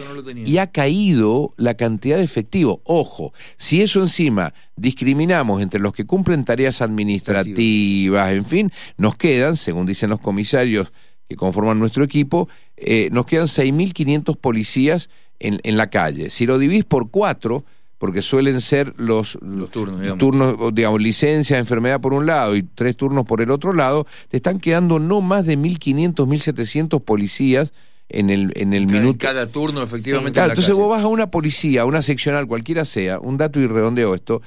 y 0.45 0.57
ha 0.57 0.67
caído 0.67 1.53
la 1.57 1.75
cantidad 1.75 2.17
de 2.17 2.23
efectivo. 2.23 2.81
Ojo, 2.85 3.33
si 3.57 3.81
eso 3.81 4.01
encima 4.01 4.53
discriminamos 4.75 5.61
entre 5.61 5.79
los 5.79 5.93
que 5.93 6.05
cumplen 6.05 6.45
tareas 6.45 6.81
administrativas, 6.81 8.31
en 8.31 8.45
fin, 8.45 8.71
nos 8.97 9.15
quedan, 9.15 9.55
según 9.55 9.85
dicen 9.85 10.09
los 10.09 10.19
comisarios 10.19 10.91
que 11.27 11.35
conforman 11.35 11.77
nuestro 11.79 12.03
equipo, 12.03 12.49
eh, 12.75 13.09
nos 13.11 13.25
quedan 13.25 13.45
6.500 13.45 14.37
policías 14.37 15.09
en, 15.39 15.59
en 15.63 15.77
la 15.77 15.89
calle. 15.89 16.29
Si 16.29 16.45
lo 16.45 16.57
dividís 16.57 16.85
por 16.85 17.11
cuatro, 17.11 17.65
porque 17.99 18.21
suelen 18.21 18.61
ser 18.61 18.93
los, 18.97 19.37
los 19.41 19.69
turnos, 19.69 19.99
digamos. 19.99 20.19
turnos, 20.19 20.73
digamos, 20.73 21.01
licencia, 21.01 21.59
enfermedad 21.59 22.01
por 22.01 22.13
un 22.13 22.25
lado 22.25 22.55
y 22.55 22.63
tres 22.63 22.97
turnos 22.97 23.25
por 23.25 23.41
el 23.41 23.51
otro 23.51 23.73
lado, 23.73 24.07
te 24.29 24.37
están 24.37 24.59
quedando 24.59 24.97
no 24.97 25.21
más 25.21 25.45
de 25.45 25.57
1.500, 25.57 26.15
1.700 26.15 27.03
policías 27.03 27.73
en 28.09 28.29
el, 28.29 28.51
en 28.55 28.73
el 28.73 28.87
cada, 28.87 28.99
minuto. 28.99 29.17
cada 29.19 29.47
turno, 29.47 29.83
efectivamente. 29.83 30.31
Claro, 30.31 30.51
entonces 30.51 30.73
vos 30.73 30.89
vas 30.89 31.03
a 31.03 31.07
una 31.07 31.29
policía, 31.29 31.85
una 31.85 32.01
seccional, 32.01 32.47
cualquiera 32.47 32.83
sea, 32.83 33.19
un 33.19 33.37
dato 33.37 33.59
y 33.59 33.67
redondeo 33.67 34.15
esto. 34.15 34.41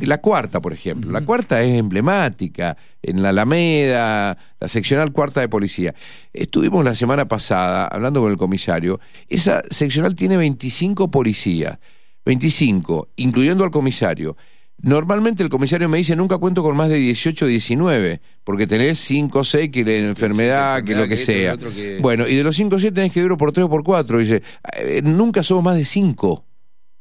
La 0.00 0.20
cuarta, 0.20 0.60
por 0.60 0.72
ejemplo. 0.72 1.12
La 1.12 1.20
cuarta 1.20 1.62
es 1.62 1.76
emblemática. 1.76 2.76
En 3.02 3.22
la 3.22 3.28
Alameda, 3.28 4.36
la 4.58 4.68
seccional 4.68 5.12
cuarta 5.12 5.40
de 5.40 5.48
policía. 5.48 5.94
Estuvimos 6.32 6.84
la 6.84 6.96
semana 6.96 7.28
pasada 7.28 7.86
hablando 7.86 8.20
con 8.20 8.32
el 8.32 8.36
comisario. 8.36 8.98
Esa 9.28 9.62
seccional 9.70 10.16
tiene 10.16 10.36
25 10.36 11.08
policías. 11.10 11.78
25, 12.26 13.08
incluyendo 13.16 13.64
al 13.64 13.70
comisario. 13.70 14.36
Normalmente 14.82 15.42
el 15.42 15.48
comisario 15.48 15.88
me 15.88 15.96
dice, 15.98 16.14
nunca 16.14 16.36
cuento 16.36 16.62
con 16.62 16.76
más 16.76 16.90
de 16.90 16.96
18 16.96 17.46
o 17.46 17.48
19, 17.48 18.20
porque 18.44 18.66
tenés 18.66 18.98
5 18.98 19.38
o 19.38 19.44
6 19.44 19.70
que 19.70 19.84
la 19.84 20.08
enfermedad, 20.08 20.84
que 20.84 20.94
lo 20.94 21.08
que, 21.08 21.16
sea. 21.16 21.56
Bueno, 22.00 22.28
y 22.28 22.34
de 22.34 22.42
los 22.42 22.54
5 22.56 22.76
o 22.76 22.78
6 22.78 22.92
tenés 22.92 23.12
que 23.12 23.20
ir 23.20 23.28
por 23.36 23.52
3 23.52 23.64
o 23.64 23.70
por 23.70 23.82
4. 23.82 24.18
Dice, 24.18 24.42
eh, 24.76 25.00
nunca 25.02 25.42
somos 25.42 25.64
más 25.64 25.76
de 25.76 25.84
5 25.84 26.44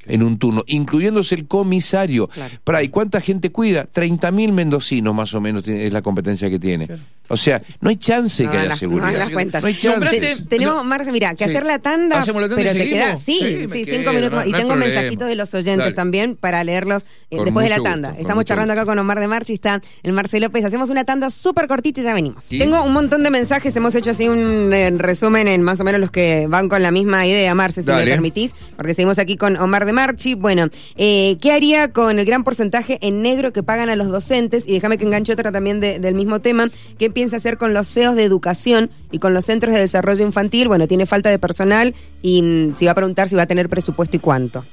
en 0.06 0.24
un 0.24 0.38
turno, 0.38 0.64
incluyéndose 0.68 1.36
el 1.36 1.48
comisario. 1.48 2.30
Para, 2.64 2.82
¿y 2.82 2.90
cuánta 2.90 3.20
gente 3.20 3.52
cuida? 3.52 3.88
30.000 3.92 4.54
mendocinos 4.54 5.14
más 5.14 5.34
o 5.34 5.42
menos 5.42 5.68
es 5.68 5.92
la 5.92 6.02
competencia 6.02 6.50
que 6.50 6.60
tiene. 6.60 6.88
O 7.28 7.38
sea, 7.38 7.62
no 7.82 7.90
hay 7.90 7.98
chance 7.98 8.48
que 8.48 8.58
haya 8.58 8.76
seguridad. 8.76 9.12
No, 9.12 9.18
las 9.18 9.30
cuentas. 9.30 9.62
No 9.62 9.68
hay 9.68 9.76
chance. 9.76 10.44
tenemos, 10.48 10.86
Marce, 10.86 11.12
mira, 11.12 11.34
que 11.36 11.46
hacer 11.46 11.66
la 11.66 11.80
tanda, 11.80 12.24
pero 12.26 12.50
te 12.50 12.90
queda, 12.90 13.16
sí, 13.16 13.68
sí, 13.72 13.86
cinco 13.86 14.14
minutos 14.14 14.46
Y 14.46 14.52
tengo 14.52 14.76
mensajitos 14.76 15.28
de 15.28 15.36
los 15.36 15.54
oyentes 15.54 15.94
también 15.94 16.36
para 16.36 16.64
leerlos 16.64 17.06
eh, 17.30 17.38
después 17.44 17.64
de 17.64 17.70
la 17.70 17.80
tanda. 17.80 18.16
Estamos 18.18 18.46
charlando 18.46 18.74
acá 18.74 18.86
con 18.86 18.98
Omar 19.00 19.20
de 19.20 19.28
Marchi, 19.28 19.54
está 19.54 19.82
el 20.04 20.14
Marce 20.14 20.40
López. 20.40 20.64
Hacemos 20.66 20.90
una 20.90 21.04
tanda 21.04 21.30
súper 21.30 21.68
cortita 21.68 22.02
y 22.02 22.04
ya 22.04 22.14
venimos. 22.14 22.46
Tengo 22.46 22.84
un 22.84 22.94
montón 22.94 23.24
de 23.24 23.30
mensajes, 23.30 23.76
hemos 23.76 23.96
hecho 23.96 24.12
así 24.12 24.28
un 24.28 24.72
eh, 24.74 24.92
resumen 24.92 25.48
en 25.48 25.62
más 25.62 25.80
o 25.80 25.84
menos 25.84 26.02
los 26.02 26.12
que 26.12 26.48
van 26.48 26.70
con 26.70 26.82
la 26.82 26.92
misma 26.92 27.26
idea, 27.26 27.54
Marce, 27.56 27.84
si 27.84 27.92
me 27.92 28.04
permitís, 28.04 28.54
porque 28.76 28.94
seguimos 28.94 29.20
aquí 29.20 29.36
con 29.36 29.58
Omar 29.58 29.86
de 29.86 29.94
Marchi. 29.94 30.36
Bueno, 30.36 30.68
eh, 30.96 31.38
¿qué 31.42 31.52
haría 31.52 31.90
con 31.90 32.20
el 32.20 32.26
gran 32.26 32.44
porcentaje 32.44 33.00
en 33.02 33.22
negro 33.22 33.52
que 33.52 33.64
pagan 33.64 33.90
a 33.90 33.96
los 33.96 34.08
docentes? 34.10 34.68
Y 34.68 34.74
déjame 34.74 34.98
que 34.98 35.06
enganche 35.06 35.34
otra 35.34 35.52
también 35.52 35.80
del 35.80 36.14
mismo 36.14 36.40
tema, 36.42 36.70
que 36.98 37.10
piensa 37.16 37.38
hacer 37.38 37.58
con 37.58 37.74
los 37.74 37.88
CEOs 37.88 38.16
de 38.16 38.24
educación 38.24 38.92
y 39.10 39.18
con 39.18 39.34
los 39.34 39.46
centros 39.46 39.74
de 39.74 39.80
desarrollo 39.80 40.24
infantil? 40.24 40.68
Bueno, 40.68 40.88
tiene 40.88 41.08
falta 41.08 41.32
de 41.32 41.40
personal 41.40 41.96
y 42.22 42.44
mm, 42.44 42.76
si 42.76 42.86
va 42.86 42.92
a 42.92 42.96
preguntar 42.96 43.28
si 43.28 43.36
va 43.36 43.44
a 43.44 43.48
tener 43.48 43.70
presupuesto 43.70 44.18
y 44.18 44.20
cuánto. 44.20 44.64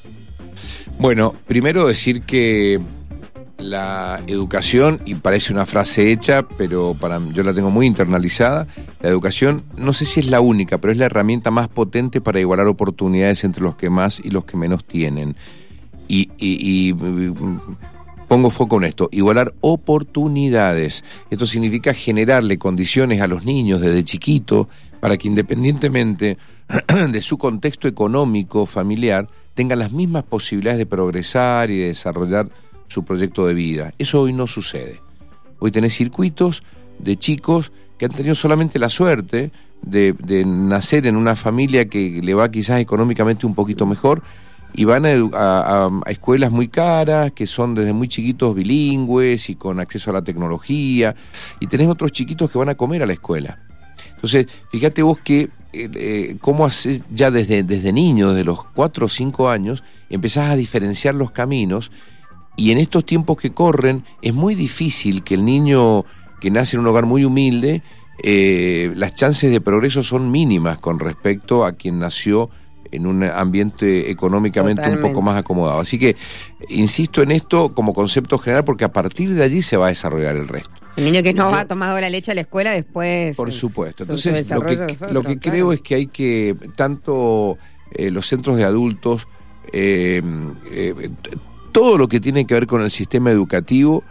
Bueno, 0.98 1.34
primero 1.46 1.86
decir 1.86 2.22
que 2.22 2.80
la 3.58 4.20
educación, 4.26 5.00
y 5.04 5.14
parece 5.14 5.52
una 5.52 5.66
frase 5.66 6.10
hecha, 6.10 6.42
pero 6.42 6.94
para 6.98 7.20
yo 7.32 7.44
la 7.44 7.54
tengo 7.54 7.70
muy 7.70 7.86
internalizada, 7.86 8.66
la 9.00 9.08
educación 9.08 9.62
no 9.76 9.92
sé 9.92 10.04
si 10.04 10.18
es 10.20 10.26
la 10.26 10.40
única, 10.40 10.78
pero 10.78 10.92
es 10.92 10.98
la 10.98 11.06
herramienta 11.06 11.52
más 11.52 11.68
potente 11.68 12.20
para 12.20 12.40
igualar 12.40 12.66
oportunidades 12.66 13.44
entre 13.44 13.62
los 13.62 13.76
que 13.76 13.88
más 13.88 14.20
y 14.22 14.30
los 14.30 14.44
que 14.44 14.56
menos 14.56 14.84
tienen. 14.84 15.36
y, 16.08 16.28
y 16.36 16.92
Pongo 18.32 18.48
foco 18.48 18.78
en 18.78 18.84
esto, 18.84 19.10
igualar 19.12 19.52
oportunidades. 19.60 21.04
Esto 21.28 21.44
significa 21.44 21.92
generarle 21.92 22.56
condiciones 22.56 23.20
a 23.20 23.26
los 23.26 23.44
niños 23.44 23.82
desde 23.82 24.04
chiquito 24.04 24.70
para 25.00 25.18
que 25.18 25.28
independientemente 25.28 26.38
de 27.10 27.20
su 27.20 27.36
contexto 27.36 27.88
económico, 27.88 28.64
familiar, 28.64 29.28
tengan 29.52 29.80
las 29.80 29.92
mismas 29.92 30.22
posibilidades 30.22 30.78
de 30.78 30.86
progresar 30.86 31.70
y 31.70 31.80
de 31.80 31.88
desarrollar 31.88 32.48
su 32.88 33.04
proyecto 33.04 33.46
de 33.46 33.52
vida. 33.52 33.92
Eso 33.98 34.22
hoy 34.22 34.32
no 34.32 34.46
sucede. 34.46 35.02
Hoy 35.58 35.70
tenés 35.70 35.94
circuitos 35.94 36.62
de 36.98 37.18
chicos 37.18 37.70
que 37.98 38.06
han 38.06 38.12
tenido 38.12 38.34
solamente 38.34 38.78
la 38.78 38.88
suerte 38.88 39.50
de, 39.82 40.14
de 40.14 40.46
nacer 40.46 41.06
en 41.06 41.16
una 41.16 41.36
familia 41.36 41.86
que 41.86 42.22
le 42.22 42.32
va 42.32 42.50
quizás 42.50 42.80
económicamente 42.80 43.44
un 43.44 43.54
poquito 43.54 43.84
mejor, 43.84 44.22
y 44.74 44.84
van 44.84 45.04
a, 45.06 45.90
escuelas 46.06 46.50
muy 46.50 46.68
caras, 46.68 47.32
que 47.32 47.46
son 47.46 47.74
desde 47.74 47.92
muy 47.92 48.08
chiquitos 48.08 48.54
bilingües 48.54 49.50
y 49.50 49.56
con 49.56 49.80
acceso 49.80 50.10
a 50.10 50.14
la 50.14 50.22
tecnología, 50.22 51.14
y 51.60 51.66
tenés 51.66 51.88
otros 51.88 52.12
chiquitos 52.12 52.50
que 52.50 52.58
van 52.58 52.70
a 52.70 52.74
comer 52.74 53.02
a 53.02 53.06
la 53.06 53.12
escuela. 53.12 53.58
Entonces, 54.14 54.46
fíjate 54.70 55.02
vos 55.02 55.18
que 55.18 55.50
eh, 55.72 55.90
eh, 55.94 56.36
cómo 56.40 56.64
haces 56.64 57.02
ya 57.10 57.30
desde, 57.30 57.62
desde 57.62 57.92
niño, 57.92 58.32
desde 58.32 58.44
los 58.44 58.64
4 58.64 59.06
o 59.06 59.08
5 59.08 59.48
años, 59.48 59.82
empezás 60.08 60.50
a 60.50 60.56
diferenciar 60.56 61.14
los 61.14 61.30
caminos, 61.32 61.90
y 62.56 62.70
en 62.70 62.78
estos 62.78 63.04
tiempos 63.04 63.38
que 63.38 63.52
corren 63.52 64.04
es 64.20 64.34
muy 64.34 64.54
difícil 64.54 65.22
que 65.22 65.34
el 65.34 65.44
niño 65.44 66.04
que 66.40 66.50
nace 66.50 66.76
en 66.76 66.80
un 66.80 66.88
hogar 66.88 67.06
muy 67.06 67.24
humilde, 67.24 67.82
eh, 68.22 68.92
las 68.94 69.14
chances 69.14 69.50
de 69.50 69.60
progreso 69.60 70.02
son 70.02 70.30
mínimas 70.30 70.78
con 70.78 70.98
respecto 70.98 71.64
a 71.64 71.72
quien 71.72 71.98
nació 71.98 72.50
en 72.92 73.06
un 73.06 73.24
ambiente 73.24 74.10
económicamente 74.10 74.88
un 74.88 75.00
poco 75.00 75.22
más 75.22 75.36
acomodado. 75.36 75.80
Así 75.80 75.98
que 75.98 76.14
insisto 76.68 77.22
en 77.22 77.32
esto 77.32 77.74
como 77.74 77.92
concepto 77.92 78.38
general 78.38 78.64
porque 78.64 78.84
a 78.84 78.92
partir 78.92 79.34
de 79.34 79.42
allí 79.42 79.62
se 79.62 79.76
va 79.76 79.86
a 79.86 79.88
desarrollar 79.88 80.36
el 80.36 80.46
resto. 80.46 80.70
El 80.96 81.04
niño 81.04 81.22
que 81.22 81.32
no 81.32 81.48
ha 81.54 81.66
tomado 81.66 81.98
la 82.00 82.10
leche 82.10 82.32
a 82.32 82.34
la 82.34 82.42
escuela 82.42 82.70
después. 82.70 83.34
Por 83.34 83.50
supuesto. 83.50 84.02
Entonces, 84.02 84.50
lo 84.50 84.60
que, 84.60 84.96
lo 85.10 85.22
que 85.22 85.38
creo 85.38 85.72
es 85.72 85.80
que 85.80 85.94
hay 85.94 86.06
que, 86.06 86.54
tanto 86.76 87.56
eh, 87.92 88.10
los 88.10 88.26
centros 88.26 88.56
de 88.56 88.64
adultos, 88.64 89.26
eh, 89.72 90.20
eh, 90.70 91.10
todo 91.72 91.96
lo 91.96 92.08
que 92.08 92.20
tiene 92.20 92.46
que 92.46 92.54
ver 92.54 92.66
con 92.66 92.82
el 92.82 92.90
sistema 92.90 93.30
educativo, 93.30 94.04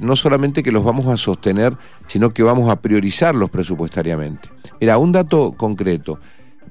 no 0.00 0.16
solamente 0.16 0.62
que 0.62 0.72
los 0.72 0.82
vamos 0.82 1.06
a 1.06 1.16
sostener, 1.16 1.76
sino 2.06 2.30
que 2.30 2.42
vamos 2.42 2.70
a 2.70 2.80
priorizarlos 2.80 3.50
presupuestariamente. 3.50 4.48
Mira, 4.80 4.98
un 4.98 5.12
dato 5.12 5.52
concreto. 5.52 6.18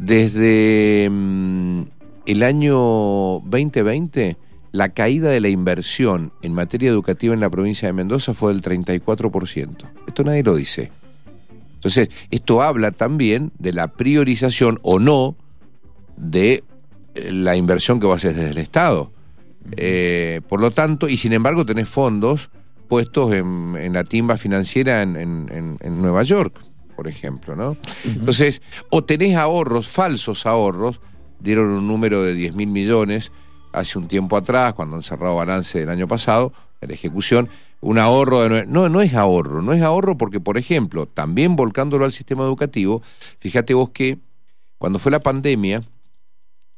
Desde 0.01 1.07
mm, 1.11 1.83
el 2.25 2.41
año 2.41 2.73
2020, 2.75 4.35
la 4.71 4.89
caída 4.89 5.29
de 5.29 5.39
la 5.39 5.49
inversión 5.49 6.33
en 6.41 6.55
materia 6.55 6.89
educativa 6.89 7.35
en 7.35 7.39
la 7.39 7.51
provincia 7.51 7.87
de 7.87 7.93
Mendoza 7.93 8.33
fue 8.33 8.51
del 8.51 8.63
34%. 8.63 9.75
Esto 10.07 10.23
nadie 10.23 10.41
lo 10.41 10.55
dice. 10.55 10.91
Entonces, 11.75 12.09
esto 12.31 12.63
habla 12.63 12.89
también 12.89 13.51
de 13.59 13.73
la 13.73 13.89
priorización 13.89 14.79
o 14.81 14.97
no 14.97 15.35
de 16.17 16.63
eh, 17.13 17.31
la 17.31 17.55
inversión 17.55 17.99
que 17.99 18.07
va 18.07 18.13
a 18.13 18.15
hacer 18.15 18.33
desde 18.33 18.49
el 18.49 18.57
Estado. 18.57 19.11
Eh, 19.77 20.41
por 20.49 20.61
lo 20.61 20.71
tanto, 20.71 21.09
y 21.09 21.17
sin 21.17 21.33
embargo 21.33 21.63
tenés 21.63 21.87
fondos 21.87 22.49
puestos 22.87 23.35
en, 23.35 23.93
la 23.93 24.03
timba 24.03 24.35
financiera 24.35 25.03
en 25.03 25.77
Nueva 26.01 26.23
York 26.23 26.70
por 26.91 27.07
ejemplo, 27.07 27.55
¿no? 27.55 27.77
Entonces, 28.05 28.61
o 28.89 29.03
tenés 29.03 29.35
ahorros, 29.35 29.87
falsos 29.87 30.45
ahorros, 30.45 30.99
dieron 31.39 31.69
un 31.69 31.87
número 31.87 32.21
de 32.23 32.33
10 32.33 32.53
mil 32.53 32.67
millones 32.67 33.31
hace 33.73 33.97
un 33.97 34.07
tiempo 34.07 34.37
atrás, 34.37 34.73
cuando 34.73 34.95
han 34.95 35.01
cerrado 35.01 35.35
balance 35.35 35.79
del 35.79 35.89
año 35.89 36.07
pasado, 36.07 36.53
de 36.79 36.87
la 36.87 36.93
ejecución, 36.93 37.49
un 37.79 37.97
ahorro 37.97 38.47
de... 38.47 38.65
No, 38.65 38.89
no 38.89 39.01
es 39.01 39.13
ahorro, 39.13 39.61
no 39.61 39.73
es 39.73 39.81
ahorro 39.81 40.17
porque, 40.17 40.39
por 40.39 40.57
ejemplo, 40.57 41.05
también 41.07 41.55
volcándolo 41.55 42.05
al 42.05 42.11
sistema 42.11 42.43
educativo, 42.43 43.01
fíjate 43.39 43.73
vos 43.73 43.89
que 43.89 44.19
Cuando 44.77 44.99
fue 44.99 45.11
la 45.11 45.19
pandemia, 45.19 45.83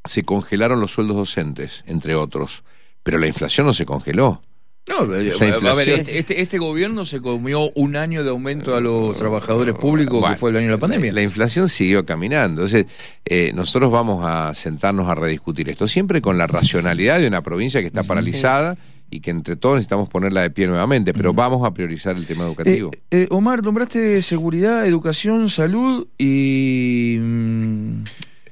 se 0.06 0.24
congelaron 0.24 0.82
los 0.82 0.92
sueldos 0.92 1.16
docentes, 1.16 1.84
entre 1.88 2.16
otros, 2.16 2.64
pero 3.02 3.18
la 3.18 3.28
inflación 3.28 3.66
no 3.66 3.74
se 3.74 3.86
congeló. 3.86 4.42
No, 4.88 5.16
Esa 5.16 5.46
a 5.46 5.76
ver, 5.76 5.90
este, 5.90 6.42
este- 6.42 6.58
gobierno 6.58 7.06
se 7.06 7.22
comió 7.22 7.72
un 7.76 7.96
año 7.96 8.22
de 8.22 8.32
aumento 8.32 8.76
a 8.76 8.82
los 8.82 9.16
trabajadores 9.16 9.76
públicos, 9.76 10.20
Bueno, 10.20 10.36
que 10.36 10.40
fue 10.40 10.50
el 10.50 10.58
año 10.58 10.66
de 10.66 10.72
la 10.74 10.78
pandemia. 10.78 11.14
La, 11.14 11.22
inflación 11.22 11.70
siguió 11.70 12.06
caminando. 12.06 12.64
Entonces, 12.64 12.88
eh, 13.24 13.52
nosotros 13.56 13.90
vamos 13.92 14.26
a 14.26 14.54
sentarnos 14.54 15.08
a 15.08 15.16
rediscutir 15.16 15.70
esto, 15.70 15.88
siempre 15.88 16.22
con 16.22 16.38
la 16.38 16.48
racionalidad 16.48 17.20
de 17.22 17.28
una 17.28 17.42
provincia 17.42 17.80
que 17.80 17.88
está 17.88 18.04
paralizada 18.04 18.78
y 19.10 19.22
que 19.22 19.32
entre 19.32 19.56
todos 19.56 19.76
necesitamos 19.76 20.10
ponerla 20.10 20.42
de 20.42 20.50
pie 20.50 20.68
nuevamente, 20.68 21.14
pero 21.14 21.34
vamos 21.34 21.66
a 21.66 21.74
priorizar 21.74 22.18
el 22.18 22.26
tema 22.26 22.44
educativo. 22.44 22.92
Eh, 22.94 23.00
eh, 23.12 23.28
Omar, 23.30 23.64
nombraste 23.64 24.22
seguridad, 24.22 24.86
educación, 24.86 25.50
salud 25.50 26.08
y. 26.18 27.18
mm, 27.20 28.04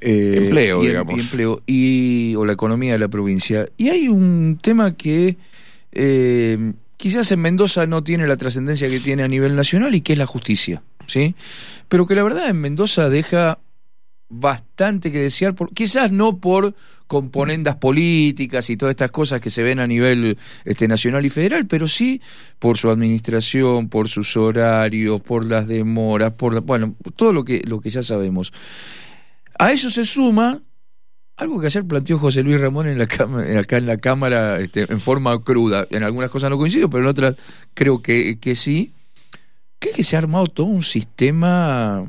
eh, 0.02 0.36
Empleo, 0.38 0.84
y, 0.84 0.88
digamos. 0.88 1.18
y 1.18 1.20
empleo 1.20 1.62
y 1.68 2.36
o 2.36 2.46
la 2.46 2.54
economía 2.54 2.94
de 2.94 3.00
la 3.00 3.08
provincia. 3.08 3.68
Y 3.78 3.90
hay 3.90 4.08
un 4.08 4.60
tema 4.62 4.96
que 4.96 5.38
eh, 5.92 6.74
quizás 6.98 7.32
en 7.32 7.42
Mendoza 7.42 7.86
no 7.88 8.04
tiene 8.04 8.28
la 8.28 8.38
trascendencia 8.38 8.90
que 8.90 9.00
tiene 9.00 9.24
a 9.24 9.28
nivel 9.28 9.56
nacional 9.56 9.94
y 9.96 10.02
que 10.02 10.14
es 10.14 10.20
la 10.20 10.26
justicia, 10.26 10.84
¿sí? 11.08 11.36
Pero 11.90 12.06
que 12.08 12.16
la 12.16 12.24
verdad 12.24 12.50
en 12.50 12.60
Mendoza 12.62 13.10
deja 13.10 13.60
bastante 14.30 15.12
que 15.12 15.20
desear, 15.20 15.56
quizás 15.74 16.12
no 16.12 16.38
por 16.38 16.74
componendas 17.08 17.76
políticas 17.76 18.70
y 18.70 18.78
todas 18.78 18.92
estas 18.94 19.12
cosas 19.12 19.42
que 19.42 19.50
se 19.50 19.62
ven 19.64 19.80
a 19.82 19.88
nivel 19.88 20.38
este, 20.64 20.88
nacional 20.88 21.26
y 21.26 21.30
federal, 21.30 21.68
pero 21.68 21.86
sí 21.90 22.22
por 22.58 22.78
su 22.78 22.90
administración, 22.90 23.90
por 23.90 24.08
sus 24.08 24.38
horarios, 24.38 25.20
por 25.20 25.44
las 25.46 25.68
demoras, 25.68 26.32
por 26.32 26.54
la- 26.54 26.62
bueno, 26.62 26.96
todo 27.18 27.34
lo 27.34 27.44
que, 27.44 27.62
lo 27.66 27.82
que 27.82 27.90
ya 27.90 28.02
sabemos. 28.04 28.54
A 29.60 29.74
eso 29.74 29.90
se 29.90 30.06
suma 30.06 30.62
algo 31.42 31.60
que 31.60 31.66
ayer 31.66 31.84
planteó 31.84 32.20
José 32.20 32.44
Luis 32.44 32.62
Ramón 32.62 32.88
en 32.88 33.00
la 33.00 33.06
acá 33.60 33.78
en 33.78 33.88
la 33.88 33.98
Cámara 33.98 34.60
este, 34.60 34.86
en 34.92 35.00
forma 35.00 35.42
cruda. 35.42 35.88
En 35.90 36.04
algunas 36.04 36.30
cosas 36.30 36.52
no 36.52 36.58
coincido, 36.58 36.88
pero 36.90 37.04
en 37.04 37.10
otras 37.10 37.36
creo 37.74 38.02
que, 38.02 38.38
que 38.40 38.56
sí. 38.56 38.94
Que 39.80 39.90
es 39.90 39.96
que 39.96 40.04
se 40.04 40.16
ha 40.16 40.20
armado 40.20 40.46
todo 40.46 40.68
un 40.68 40.84
sistema, 40.84 42.06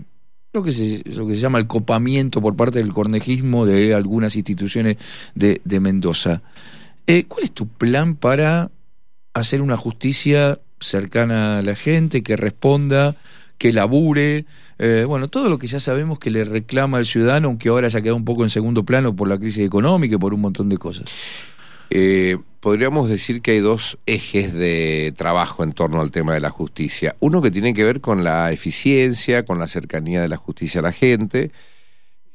lo 0.53 0.63
que 0.63 0.73
se, 0.73 1.03
lo 1.15 1.27
que 1.27 1.35
se 1.35 1.41
llama 1.41 1.59
el 1.59 1.67
copamiento 1.67 2.43
por 2.43 2.57
parte 2.57 2.79
del 2.79 2.93
cornejismo 2.93 3.65
de 3.65 3.95
algunas 3.95 4.37
instituciones 4.37 4.99
de, 5.35 5.63
de 5.65 5.81
Mendoza. 5.81 6.43
Eh, 7.07 7.25
¿Cuál 7.25 7.45
es 7.45 7.53
tu 7.53 7.67
plan 7.67 8.15
para 8.15 8.71
hacer 9.33 9.63
una 9.63 9.79
justicia 9.79 10.61
cercana 10.79 11.59
a 11.59 11.63
la 11.63 11.75
gente, 11.75 12.23
que 12.23 12.37
responda, 12.37 13.17
que 13.63 13.73
labure? 13.73 14.45
Eh, 14.81 15.05
bueno, 15.07 15.29
todo 15.29 15.49
lo 15.49 15.57
que 15.57 15.69
ya 15.69 15.79
sabemos 15.79 16.19
que 16.19 16.33
le 16.33 16.45
reclama 16.45 16.99
al 16.99 17.07
ciudadano, 17.07 17.47
aunque 17.47 17.69
ahora 17.69 17.89
se 17.89 17.97
ha 17.97 18.01
quedado 18.03 18.17
un 18.17 18.25
poco 18.25 18.43
en 18.43 18.51
segundo 18.51 18.83
plano 18.83 19.15
por 19.15 19.29
la 19.29 19.39
crisis 19.39 19.65
económica 19.65 20.17
y 20.17 20.19
por 20.19 20.35
un 20.35 20.41
montón 20.41 20.69
de 20.69 20.79
cosas. 20.79 21.05
Eh, 21.89 22.39
podríamos 22.59 23.09
decir 23.09 23.41
que 23.41 23.53
hay 23.53 23.61
dos 23.61 23.99
ejes 24.05 24.53
de 24.53 25.15
trabajo 25.17 25.63
en 25.63 25.75
torno 25.75 26.01
al 26.01 26.11
tema 26.11 26.35
de 26.35 26.41
la 26.41 26.51
justicia. 26.51 27.15
Uno 27.21 27.41
que 27.41 27.53
tiene 27.53 27.73
que 27.73 27.85
ver 27.85 28.01
con 28.01 28.25
la 28.25 28.51
eficiencia, 28.51 29.45
con 29.45 29.61
la 29.61 29.69
cercanía 29.69 30.21
de 30.21 30.29
la 30.29 30.39
justicia 30.39 30.81
a 30.81 30.83
la 30.83 30.91
gente, 30.91 31.53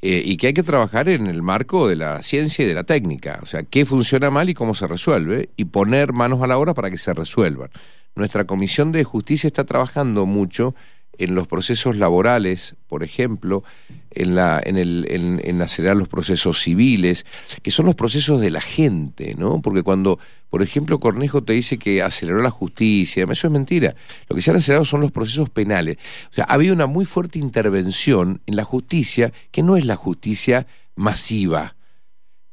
eh, 0.01 0.21
y 0.23 0.37
que 0.37 0.47
hay 0.47 0.53
que 0.53 0.63
trabajar 0.63 1.09
en 1.09 1.27
el 1.27 1.43
marco 1.43 1.89
de 1.89 1.97
la 1.97 2.21
ciencia 2.21 2.63
y 2.63 2.69
de 2.69 2.73
la 2.73 2.85
técnica. 2.85 3.41
O 3.43 3.47
sea, 3.47 3.63
qué 3.63 3.85
funciona 3.85 4.29
mal 4.29 4.47
y 4.47 4.53
cómo 4.53 4.73
se 4.73 4.87
resuelve, 4.87 5.49
y 5.57 5.65
poner 5.65 6.13
manos 6.13 6.41
a 6.41 6.47
la 6.47 6.57
obra 6.57 6.73
para 6.73 6.89
que 6.89 6.97
se 6.97 7.13
resuelvan. 7.13 7.69
Nuestra 8.15 8.45
Comisión 8.45 8.93
de 8.93 9.03
Justicia 9.03 9.47
está 9.47 9.65
trabajando 9.65 10.25
mucho 10.25 10.73
en 11.17 11.35
los 11.35 11.47
procesos 11.47 11.97
laborales, 11.97 12.75
por 12.87 13.03
ejemplo, 13.03 13.63
en, 14.11 14.35
la, 14.35 14.61
en, 14.63 14.77
el, 14.77 15.05
en, 15.09 15.41
en 15.43 15.61
acelerar 15.61 15.97
los 15.97 16.07
procesos 16.07 16.61
civiles, 16.61 17.25
que 17.61 17.71
son 17.71 17.85
los 17.85 17.95
procesos 17.95 18.41
de 18.41 18.51
la 18.51 18.61
gente, 18.61 19.35
¿no? 19.37 19.61
Porque 19.61 19.83
cuando, 19.83 20.19
por 20.49 20.61
ejemplo, 20.61 20.99
Cornejo 20.99 21.43
te 21.43 21.53
dice 21.53 21.77
que 21.77 22.01
aceleró 22.01 22.41
la 22.41 22.51
justicia, 22.51 23.25
eso 23.29 23.47
es 23.47 23.53
mentira. 23.53 23.95
Lo 24.29 24.35
que 24.35 24.41
se 24.41 24.51
han 24.51 24.57
acelerado 24.57 24.85
son 24.85 25.01
los 25.01 25.11
procesos 25.11 25.49
penales. 25.49 25.97
O 26.31 26.33
sea, 26.33 26.45
ha 26.47 26.53
habido 26.53 26.73
una 26.73 26.87
muy 26.87 27.05
fuerte 27.05 27.39
intervención 27.39 28.41
en 28.45 28.55
la 28.55 28.63
justicia, 28.63 29.31
que 29.51 29.63
no 29.63 29.77
es 29.77 29.85
la 29.85 29.95
justicia 29.95 30.67
masiva. 30.95 31.75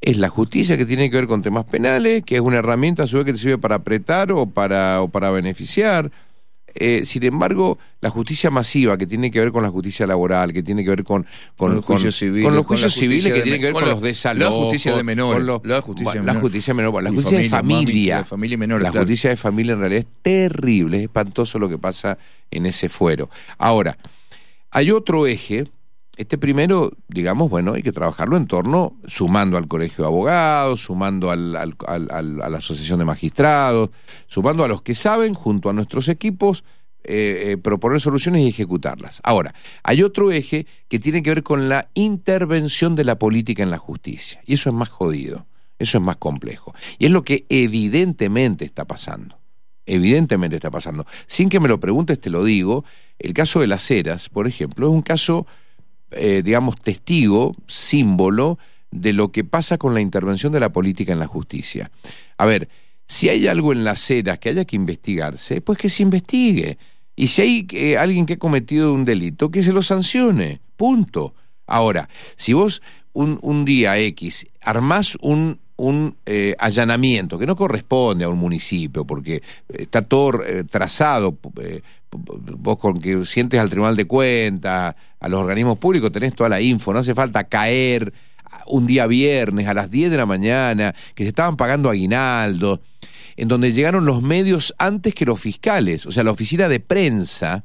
Es 0.01 0.19
la 0.19 0.29
justicia 0.29 0.77
que 0.77 0.85
tiene 0.85 1.11
que 1.11 1.17
ver 1.17 1.27
con 1.27 1.41
temas 1.41 1.65
penales, 1.65 2.25
que 2.25 2.35
es 2.35 2.41
una 2.43 2.59
herramienta 2.59 3.05
a 3.05 3.07
su 3.07 3.17
vez 3.17 3.25
que 3.25 3.33
te 3.33 3.39
sirve 3.39 3.57
para 3.57 3.77
apretar 3.77 4.33
o 4.33 4.45
para, 4.45 5.01
o 5.01 5.09
para 5.09 5.31
beneficiar. 5.31 6.13
Eh, 6.75 7.07
sin 7.07 7.23
embargo, 7.25 7.79
la 8.01 8.11
justicia 8.11 8.51
masiva, 8.51 8.99
que 8.99 9.07
tiene 9.07 9.31
que 9.31 9.39
ver 9.41 9.53
con 9.53 9.63
la 9.63 9.71
justicia 9.71 10.07
laboral, 10.07 10.53
que 10.53 10.63
tiene 10.63 10.83
que 10.83 10.91
ver 10.91 11.05
con, 11.05 11.23
con, 11.23 11.29
Con 11.57 11.75
los 11.77 11.85
juicios 11.85 12.17
civiles, 12.17 12.45
con 12.45 12.55
los 12.57 12.67
con 12.67 12.75
la 12.77 12.81
juicios 12.83 12.95
civiles, 12.95 13.23
justicia 13.23 13.37
que 13.37 13.43
tiene 13.43 13.59
que 13.59 13.65
ver 13.67 13.73
con 13.75 13.83
la- 13.85 13.91
los 13.93 14.01
la 14.03 14.07
desalojos. 14.09 14.59
justicia 14.65 14.97
de 14.97 15.03
menores, 15.05 15.39
con 15.39 15.47
los- 15.47 15.61
la 15.65 15.81
justicia 15.81 16.05
bueno, 16.05 16.21
la 16.23 16.33
menores. 16.33 16.43
justicia 16.43 16.75
menor, 16.75 17.03
la 17.03 17.11
de 17.11 17.49
familia, 17.49 18.27
la 18.83 18.91
claro. 18.91 19.05
justicia 19.07 19.31
de 19.31 19.37
familia 19.37 19.73
en 19.75 19.79
realidad 19.81 20.01
es 20.01 20.23
terrible, 20.23 20.97
es 20.99 21.03
espantoso 21.05 21.59
lo 21.59 21.69
que 21.69 21.79
pasa 21.79 22.19
en 22.51 22.67
ese 22.67 22.89
fuero. 22.89 23.31
Ahora, 23.59 23.97
hay 24.71 24.91
otro 24.91 25.27
eje. 25.27 25.67
Este 26.17 26.39
primero, 26.39 26.93
digamos, 27.09 27.51
bueno, 27.51 27.73
hay 27.75 27.83
que 27.83 27.91
trabajarlo 27.91 28.37
en 28.37 28.47
torno, 28.47 28.97
sumando 29.07 29.57
al 29.57 29.67
Colegio 29.67 30.05
de 30.05 30.09
Abogados, 30.09 30.83
sumando 30.83 31.31
al- 31.33 31.57
a 31.57 31.99
la 32.23 32.57
Asociación 32.59 33.01
de 33.01 33.05
Magistrados, 33.05 33.91
sumando 34.29 34.63
a 34.63 34.69
los 34.69 34.83
que 34.83 34.95
saben, 34.95 35.35
junto 35.35 35.71
a 35.71 35.73
nuestros 35.73 36.09
equipos, 36.09 36.63
eh, 37.03 37.51
eh, 37.53 37.57
proponer 37.59 38.01
soluciones 38.01 38.43
y 38.43 38.49
ejecutarlas. 38.49 39.21
Ahora, 39.25 39.55
hay 39.83 40.03
otro 40.03 40.31
eje 40.31 40.67
que 40.89 40.99
tiene 41.01 41.23
que 41.23 41.31
ver 41.31 41.43
con 41.43 41.69
la 41.69 41.89
intervención 41.95 42.95
de 42.95 43.05
la 43.05 43.19
política 43.19 43.63
en 43.65 43.71
la 43.71 43.79
justicia. 43.79 44.41
Y 44.47 44.55
eso 44.55 44.71
es 44.71 44.75
más 44.75 44.89
jodido, 44.89 45.47
eso 45.81 45.99
es 45.99 46.05
más 46.05 46.17
complejo. 46.17 46.73
Y 46.99 47.07
es 47.07 47.11
lo 47.11 47.23
que 47.23 47.45
evidentemente 47.49 48.65
está 48.65 48.85
pasando. 48.85 49.37
Evidentemente 49.85 50.57
está 50.57 50.71
pasando. 50.71 51.05
Sin 51.27 51.51
que 51.51 51.61
me 51.61 51.69
lo 51.69 51.79
preguntes, 51.79 52.19
te 52.21 52.31
lo 52.31 52.43
digo. 52.45 52.85
El 53.19 53.35
caso 53.35 53.61
de 53.61 53.67
las 53.67 53.91
Heras, 53.91 54.31
por 54.31 54.47
ejemplo, 54.47 54.87
es 54.87 54.93
un 54.95 55.03
caso, 55.03 55.47
eh, 56.17 56.43
digamos, 56.43 56.77
testigo, 56.81 57.55
símbolo 57.67 58.59
de 58.91 59.13
lo 59.13 59.33
que 59.33 59.45
pasa 59.45 59.79
con 59.79 59.95
la 59.95 60.01
intervención 60.01 60.53
de 60.53 60.61
la 60.61 60.73
política 60.73 61.13
en 61.13 61.19
la 61.19 61.27
justicia. 61.27 61.91
A 62.39 62.47
ver, 62.47 62.69
si 63.07 63.29
hay 63.29 63.49
algo 63.49 63.73
en 63.73 63.85
las 63.85 64.11
Heras 64.11 64.39
que 64.39 64.51
haya 64.51 64.65
que 64.65 64.77
investigarse, 64.77 65.61
pues 65.61 65.79
que 65.79 65.91
se 65.91 66.03
investigue. 66.03 66.79
Y 67.17 67.29
si 67.29 67.43
hay 67.43 67.67
eh, 67.73 67.97
alguien 67.97 68.27
que 68.27 68.35
ha 68.35 68.39
cometido 68.39 68.93
un 68.93 69.05
delito, 69.05 69.51
que 69.51 69.63
se 69.63 69.73
lo 69.73 69.83
sancione. 69.83 70.61
Punto. 70.77 71.35
Ahora, 71.67 72.09
si 72.37 72.53
vos 72.53 72.83
un, 73.13 73.39
un 73.43 73.65
día 73.65 73.99
X 73.99 74.47
armás 74.61 75.17
un, 75.21 75.61
un 75.77 76.17
eh, 76.25 76.55
allanamiento 76.59 77.39
que 77.39 77.47
no 77.47 77.57
corresponde 77.57 78.25
a 78.25 78.29
un 78.29 78.39
municipio, 78.39 79.05
porque 79.05 79.43
está 79.69 80.03
todo 80.03 80.45
eh, 80.45 80.65
trazado, 80.65 81.37
eh, 81.61 81.81
vos 82.11 82.79
con 82.79 83.01
que 83.01 83.25
sientes 83.25 83.61
al 83.61 83.71
Tribunal 83.71 83.97
de 83.97 84.07
Cuentas, 84.07 84.95
a 85.19 85.29
los 85.29 85.41
organismos 85.41 85.79
públicos, 85.79 86.13
tenés 86.13 86.35
toda 86.35 86.49
la 86.49 86.61
info, 86.61 86.93
no 86.93 87.01
hace 87.01 87.15
falta 87.15 87.45
caer 87.45 88.13
un 88.67 88.87
día 88.87 89.07
viernes 89.07 89.67
a 89.67 89.75
las 89.75 89.91
10 89.91 90.11
de 90.13 90.17
la 90.17 90.27
mañana, 90.27 90.95
que 91.15 91.25
se 91.25 91.31
estaban 91.31 91.57
pagando 91.57 91.91
aguinaldos, 91.91 92.81
en 93.37 93.49
donde 93.49 93.73
llegaron 93.73 94.05
los 94.05 94.23
medios 94.23 94.75
antes 94.79 95.15
que 95.15 95.25
los 95.25 95.41
fiscales, 95.41 96.07
o 96.07 96.13
sea, 96.13 96.23
la 96.23 96.31
oficina 96.31 96.69
de 96.69 96.79
prensa 96.79 97.65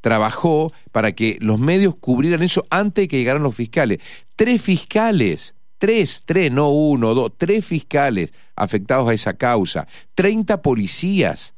trabajó 0.00 0.72
para 0.92 1.12
que 1.12 1.36
los 1.40 1.58
medios 1.58 1.94
cubrieran 1.96 2.42
eso 2.42 2.66
antes 2.70 3.02
de 3.02 3.08
que 3.08 3.18
llegaran 3.18 3.42
los 3.42 3.54
fiscales. 3.54 3.98
Tres 4.34 4.62
fiscales, 4.62 5.54
tres, 5.80 6.22
tres, 6.26 6.52
no 6.52 6.68
uno, 6.68 7.14
dos, 7.14 7.32
tres 7.36 7.64
fiscales 7.64 8.32
afectados 8.54 9.08
a 9.08 9.14
esa 9.14 9.34
causa, 9.34 9.88
30 10.14 10.60
policías 10.62 11.54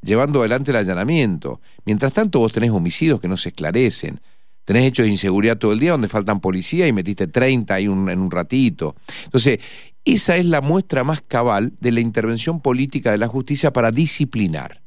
llevando 0.00 0.38
adelante 0.38 0.70
el 0.70 0.76
allanamiento. 0.76 1.60
Mientras 1.84 2.12
tanto 2.12 2.38
vos 2.38 2.52
tenés 2.52 2.70
homicidios 2.70 3.20
que 3.20 3.26
no 3.26 3.36
se 3.36 3.48
esclarecen, 3.50 4.20
tenés 4.64 4.84
hechos 4.84 5.06
de 5.06 5.12
inseguridad 5.12 5.58
todo 5.58 5.72
el 5.72 5.80
día 5.80 5.90
donde 5.90 6.08
faltan 6.08 6.40
policías 6.40 6.88
y 6.88 6.92
metiste 6.92 7.26
30 7.26 7.74
ahí 7.74 7.84
en 7.84 7.90
un 7.90 8.30
ratito. 8.30 8.94
Entonces, 9.24 9.58
esa 10.04 10.36
es 10.36 10.46
la 10.46 10.60
muestra 10.60 11.02
más 11.02 11.20
cabal 11.20 11.74
de 11.80 11.90
la 11.90 12.00
intervención 12.00 12.60
política 12.60 13.10
de 13.10 13.18
la 13.18 13.26
justicia 13.26 13.72
para 13.72 13.90
disciplinar. 13.90 14.82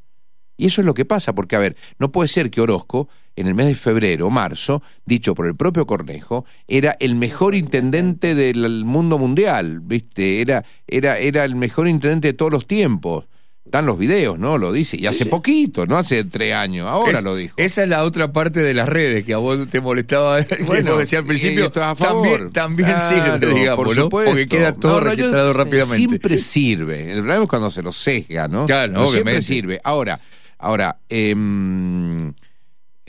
Y 0.61 0.67
eso 0.67 0.81
es 0.81 0.85
lo 0.85 0.93
que 0.93 1.05
pasa, 1.05 1.33
porque, 1.33 1.55
a 1.55 1.59
ver, 1.59 1.75
no 1.97 2.11
puede 2.11 2.27
ser 2.27 2.51
que 2.51 2.61
Orozco, 2.61 3.09
en 3.35 3.47
el 3.47 3.55
mes 3.55 3.65
de 3.65 3.73
febrero 3.75 4.27
o 4.27 4.29
marzo, 4.29 4.83
dicho 5.07 5.33
por 5.33 5.47
el 5.47 5.55
propio 5.55 5.87
Cornejo, 5.87 6.45
era 6.67 6.95
el 6.99 7.15
mejor 7.15 7.55
intendente 7.55 8.35
del 8.35 8.85
mundo 8.85 9.17
mundial, 9.17 9.79
¿viste? 9.79 10.39
Era, 10.39 10.63
era, 10.85 11.17
era 11.17 11.45
el 11.45 11.55
mejor 11.55 11.87
intendente 11.87 12.27
de 12.27 12.33
todos 12.33 12.51
los 12.51 12.67
tiempos. 12.67 13.25
Están 13.65 13.85
los 13.85 13.97
videos, 13.97 14.37
¿no? 14.37 14.57
Lo 14.57 14.71
dice. 14.73 14.97
Y 14.99 15.07
hace 15.07 15.23
sí. 15.23 15.29
poquito, 15.29 15.85
no 15.85 15.97
hace 15.97 16.25
tres 16.25 16.53
años, 16.53 16.87
ahora 16.89 17.19
Es- 17.19 17.23
lo 17.23 17.35
dijo. 17.35 17.53
Esa 17.57 17.83
es 17.83 17.89
la 17.89 18.03
otra 18.03 18.31
parte 18.33 18.59
de 18.59 18.73
las 18.73 18.89
redes 18.89 19.23
que 19.23 19.33
a 19.33 19.37
vos 19.37 19.67
te 19.69 19.79
molestaba. 19.81 20.39
Bueno, 20.67 20.91
vos 20.91 20.99
decías 20.99 21.21
al 21.21 21.25
principio. 21.27 21.65
es 21.71 21.77
a 21.77 21.95
favor. 21.95 22.51
También, 22.51 22.51
también 22.51 22.89
Claro, 22.89 23.37
sirve, 23.39 23.53
digamos, 23.59 23.85
por 23.85 23.95
¿no? 23.95 24.03
supuesto. 24.03 24.31
Porque 24.31 24.47
queda 24.47 24.73
todo 24.73 24.99
No, 24.99 25.05
no, 25.05 25.05
yo- 25.05 25.15
registrado 25.15 25.53
rápidamente. 25.53 25.95
Siempre 25.95 26.37
sirve. 26.37 27.11
El 27.13 27.19
problema 27.19 27.43
es 27.43 27.49
cuando 27.49 27.71
se 27.71 27.81
lo 27.81 27.91
sesga, 27.93 28.47
¿no? 28.47 28.65
Claro, 28.65 29.07
siempre 29.07 29.41
sirve. 29.41 29.79
Ahora, 29.83 30.19
ahora, 30.61 30.99
em, 31.09 32.33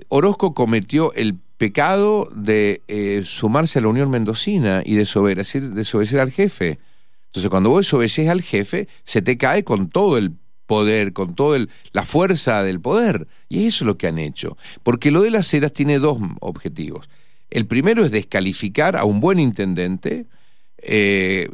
Orozco 0.09 0.55
cometió 0.55 1.13
el 1.15 1.39
pecado 1.57 2.29
de 2.35 2.83
eh, 2.89 3.23
sumarse 3.25 3.79
a 3.79 3.83
la 3.83 3.89
Unión 3.89 4.11
Mendocina 4.11 4.83
y 4.85 4.95
desobedecer, 4.95 5.71
desobedecer 5.71 6.21
al 6.21 6.33
jefe. 6.33 6.79
Entonces, 7.27 7.49
cuando 7.51 7.71
vos 7.71 7.87
desobedeces 7.87 8.29
al 8.29 8.43
jefe, 8.43 8.89
se 9.05 9.23
te 9.23 9.39
cae 9.39 9.65
con 9.65 9.89
todo 9.89 10.19
el 10.19 10.33
poder, 10.67 11.13
con 11.13 11.35
toda 11.35 11.65
la 11.93 12.05
fuerza 12.05 12.63
del 12.63 12.81
poder. 12.81 13.27
Y 13.49 13.67
eso 13.67 13.85
es 13.85 13.87
lo 13.87 13.97
que 13.97 14.09
han 14.09 14.19
hecho. 14.19 14.57
Porque 14.83 15.11
lo 15.11 15.23
de 15.23 15.31
las 15.31 15.53
eras 15.55 15.73
tiene 15.73 15.99
dos 15.99 16.19
objetivos. 16.41 17.09
El 17.51 17.67
primero 17.67 18.05
es 18.05 18.11
descalificar 18.11 18.97
a 18.97 19.05
un 19.05 19.21
buen 19.21 19.39
intendente 19.39 20.27
eh, 20.79 21.49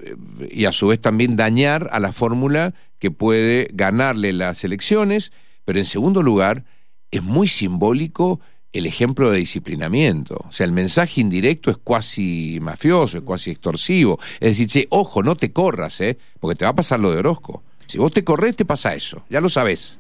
y 0.51 0.65
a 0.65 0.73
su 0.73 0.87
vez 0.89 1.01
también 1.01 1.37
dañar 1.37 1.89
a 1.93 2.01
la 2.01 2.13
fórmula 2.13 2.75
que 2.99 3.11
puede 3.11 3.69
ganarle 3.73 4.33
las 4.33 4.65
elecciones, 4.65 5.33
pero 5.69 5.81
en 5.81 5.85
segundo 5.85 6.23
lugar 6.23 6.65
es 7.11 7.23
muy 7.23 7.47
simbólico 7.47 8.41
el 8.73 8.87
ejemplo 8.87 9.31
de 9.31 9.37
disciplinamiento. 9.37 10.37
O 10.49 10.51
sea, 10.51 10.65
el 10.65 10.73
mensaje 10.73 11.21
indirecto 11.21 11.71
es 11.71 11.77
cuasi 11.77 12.59
mafioso, 12.63 13.19
es 13.19 13.23
cuasi 13.23 13.51
extorsivo. 13.51 14.19
Es 14.41 14.57
decir, 14.57 14.67
che, 14.67 14.87
ojo, 14.89 15.23
no 15.23 15.37
te 15.37 15.53
corras, 15.53 16.01
¿eh? 16.01 16.17
porque 16.41 16.57
te 16.57 16.65
va 16.65 16.71
a 16.71 16.75
pasar 16.75 17.01
lo 17.01 17.13
de 17.13 17.19
Orozco. 17.19 17.65
Si 17.87 17.99
vos 17.99 18.11
te 18.11 18.25
corres, 18.25 18.57
te 18.57 18.65
pasa 18.65 18.95
eso, 18.95 19.27
ya 19.29 19.43
lo 19.43 19.51
sabés. 19.51 19.99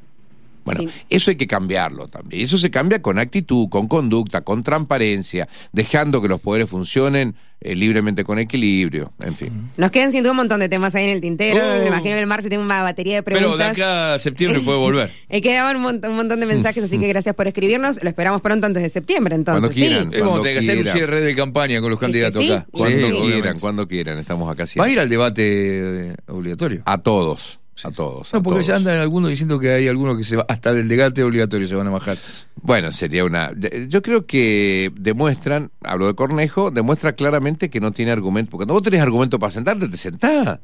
Bueno, 0.74 0.90
eso 1.08 1.30
hay 1.30 1.36
que 1.36 1.46
cambiarlo 1.46 2.08
también. 2.08 2.44
Eso 2.44 2.58
se 2.58 2.70
cambia 2.70 3.00
con 3.02 3.18
actitud, 3.18 3.68
con 3.68 3.88
conducta, 3.88 4.42
con 4.42 4.62
transparencia, 4.62 5.48
dejando 5.72 6.20
que 6.20 6.28
los 6.28 6.40
poderes 6.40 6.68
funcionen 6.68 7.34
eh, 7.60 7.74
libremente 7.74 8.22
con 8.22 8.38
equilibrio, 8.38 9.12
en 9.20 9.34
fin. 9.34 9.70
Nos 9.76 9.90
quedan 9.90 10.12
sin 10.12 10.22
duda 10.22 10.30
un 10.30 10.36
montón 10.36 10.60
de 10.60 10.68
temas 10.68 10.94
ahí 10.94 11.04
en 11.04 11.10
el 11.10 11.20
tintero. 11.20 11.58
Oh. 11.58 11.80
Me 11.80 11.88
imagino 11.88 12.14
que 12.14 12.20
el 12.20 12.26
Marce 12.28 12.48
tiene 12.48 12.62
una 12.62 12.82
batería 12.82 13.16
de 13.16 13.22
preguntas. 13.24 13.50
Pero 13.50 13.58
de 13.58 13.82
acá 13.82 14.14
a 14.14 14.18
septiembre 14.20 14.60
puede 14.60 14.78
volver. 14.78 15.10
He 15.28 15.42
quedado 15.42 15.76
un, 15.76 15.82
montón, 15.82 16.38
de 16.38 16.46
mensajes, 16.46 16.84
así 16.84 16.98
que 16.98 17.08
gracias 17.08 17.34
por 17.34 17.48
escribirnos. 17.48 18.00
Lo 18.00 18.08
esperamos 18.08 18.42
pronto 18.42 18.68
antes 18.68 18.80
de 18.80 18.90
septiembre, 18.90 19.34
entonces. 19.34 19.60
Cuando 19.60 19.74
quieran. 19.74 20.12
Sí. 20.12 20.48
A 20.48 20.52
que 20.52 20.58
hacer 20.58 20.78
un 20.78 20.86
cierre 20.86 21.20
de 21.20 21.34
campaña 21.34 21.80
con 21.80 21.90
los 21.90 21.98
candidatos 21.98 22.44
acá. 22.44 22.66
Cuando 22.70 23.22
quieran, 23.22 23.58
cuando 23.58 23.88
quieran. 23.88 24.18
Estamos 24.18 24.52
acá 24.52 24.64
siempre. 24.64 24.82
¿Va 24.82 24.86
a 24.86 24.92
ir 24.92 25.00
al 25.00 25.08
debate 25.08 26.14
obligatorio? 26.28 26.82
A 26.84 26.98
todos. 26.98 27.58
A 27.84 27.90
todos. 27.90 28.32
No, 28.32 28.42
porque 28.42 28.64
ya 28.64 28.76
andan 28.76 28.98
algunos 28.98 29.30
diciendo 29.30 29.58
que 29.58 29.70
hay 29.70 29.88
algunos 29.88 30.16
que 30.16 30.24
se 30.24 30.36
va, 30.36 30.44
hasta 30.48 30.72
del 30.72 30.88
debate 30.88 31.22
obligatorio 31.22 31.68
se 31.68 31.74
van 31.74 31.86
a 31.86 31.90
bajar. 31.90 32.18
Bueno, 32.56 32.90
sería 32.92 33.24
una. 33.24 33.52
Yo 33.88 34.02
creo 34.02 34.26
que 34.26 34.92
demuestran, 34.96 35.70
hablo 35.82 36.06
de 36.06 36.14
Cornejo, 36.14 36.70
demuestra 36.70 37.12
claramente 37.12 37.70
que 37.70 37.80
no 37.80 37.92
tiene 37.92 38.10
argumento. 38.10 38.50
Porque 38.50 38.62
cuando 38.62 38.74
vos 38.74 38.82
tenés 38.82 39.00
argumento 39.00 39.38
para 39.38 39.52
sentarte, 39.52 39.88
te 39.88 39.96
sentás. 39.96 40.60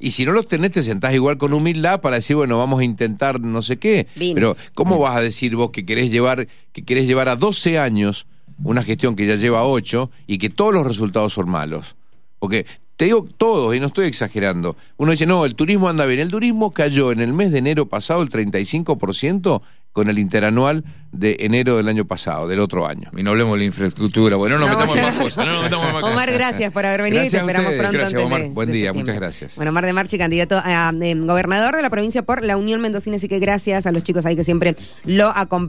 Y 0.00 0.12
si 0.12 0.24
no 0.24 0.32
los 0.32 0.46
tenés, 0.46 0.72
te 0.72 0.82
sentás 0.82 1.12
igual 1.14 1.38
con 1.38 1.52
humildad 1.52 2.00
para 2.00 2.16
decir, 2.16 2.36
bueno, 2.36 2.58
vamos 2.58 2.80
a 2.80 2.84
intentar 2.84 3.40
no 3.40 3.62
sé 3.62 3.78
qué. 3.78 4.06
Pero, 4.16 4.56
¿cómo 4.74 4.98
vas 4.98 5.16
a 5.16 5.20
decir 5.20 5.56
vos 5.56 5.70
que 5.70 5.84
querés 5.84 6.10
llevar, 6.10 6.46
que 6.72 6.84
querés 6.84 7.06
llevar 7.06 7.28
a 7.28 7.36
12 7.36 7.78
años 7.78 8.26
una 8.62 8.82
gestión 8.82 9.16
que 9.16 9.26
ya 9.26 9.34
lleva 9.34 9.66
8 9.66 10.10
y 10.26 10.38
que 10.38 10.50
todos 10.50 10.72
los 10.72 10.86
resultados 10.86 11.32
son 11.32 11.50
malos? 11.50 11.96
Porque 12.38 12.66
te 12.98 13.04
digo 13.04 13.28
todos, 13.36 13.76
y 13.76 13.80
no 13.80 13.86
estoy 13.86 14.06
exagerando. 14.06 14.76
Uno 14.96 15.12
dice, 15.12 15.24
no, 15.24 15.44
el 15.44 15.54
turismo 15.54 15.88
anda 15.88 16.04
bien. 16.04 16.18
El 16.18 16.32
turismo 16.32 16.72
cayó 16.72 17.12
en 17.12 17.20
el 17.20 17.32
mes 17.32 17.52
de 17.52 17.58
enero 17.58 17.86
pasado 17.86 18.22
el 18.22 18.28
35% 18.28 19.62
con 19.92 20.08
el 20.08 20.18
interanual 20.18 20.84
de 21.10 21.36
enero 21.40 21.76
del 21.76 21.88
año 21.88 22.04
pasado, 22.04 22.46
del 22.46 22.60
otro 22.60 22.86
año. 22.86 23.10
Y 23.16 23.22
no 23.22 23.30
hablemos 23.30 23.54
de 23.54 23.58
la 23.60 23.64
infraestructura. 23.64 24.36
Bueno, 24.36 24.58
no 24.58 24.66
nos 24.66 24.76
metamos 24.76 24.96
en 24.96 25.02
más 25.02 25.16
cosas. 25.16 25.46
No 25.46 25.62
metamos 25.62 25.86
en 25.86 25.92
más 25.92 26.02
cosas. 26.02 26.16
Omar, 26.16 26.32
gracias 26.32 26.72
por 26.72 26.86
haber 26.86 27.02
venido 27.02 27.24
y 27.24 27.30
te 27.30 27.36
esperamos 27.36 27.72
pronto. 27.72 27.98
Gracias, 27.98 28.22
Omar. 28.22 28.48
Buen 28.50 28.70
día, 28.70 28.92
muchas 28.92 29.16
gracias. 29.16 29.56
Bueno, 29.56 29.70
Omar 29.70 29.86
de 29.86 29.92
Marchi, 29.92 30.18
candidato 30.18 30.60
a 30.62 30.92
eh, 31.00 31.14
gobernador 31.14 31.76
de 31.76 31.82
la 31.82 31.90
provincia 31.90 32.22
por 32.22 32.44
la 32.44 32.56
Unión 32.56 32.80
Mendocina, 32.80 33.16
así 33.16 33.26
que 33.26 33.38
gracias 33.38 33.86
a 33.86 33.92
los 33.92 34.02
chicos 34.02 34.26
ahí 34.26 34.36
que 34.36 34.44
siempre 34.44 34.76
lo 35.04 35.28
acompañan. 35.28 35.66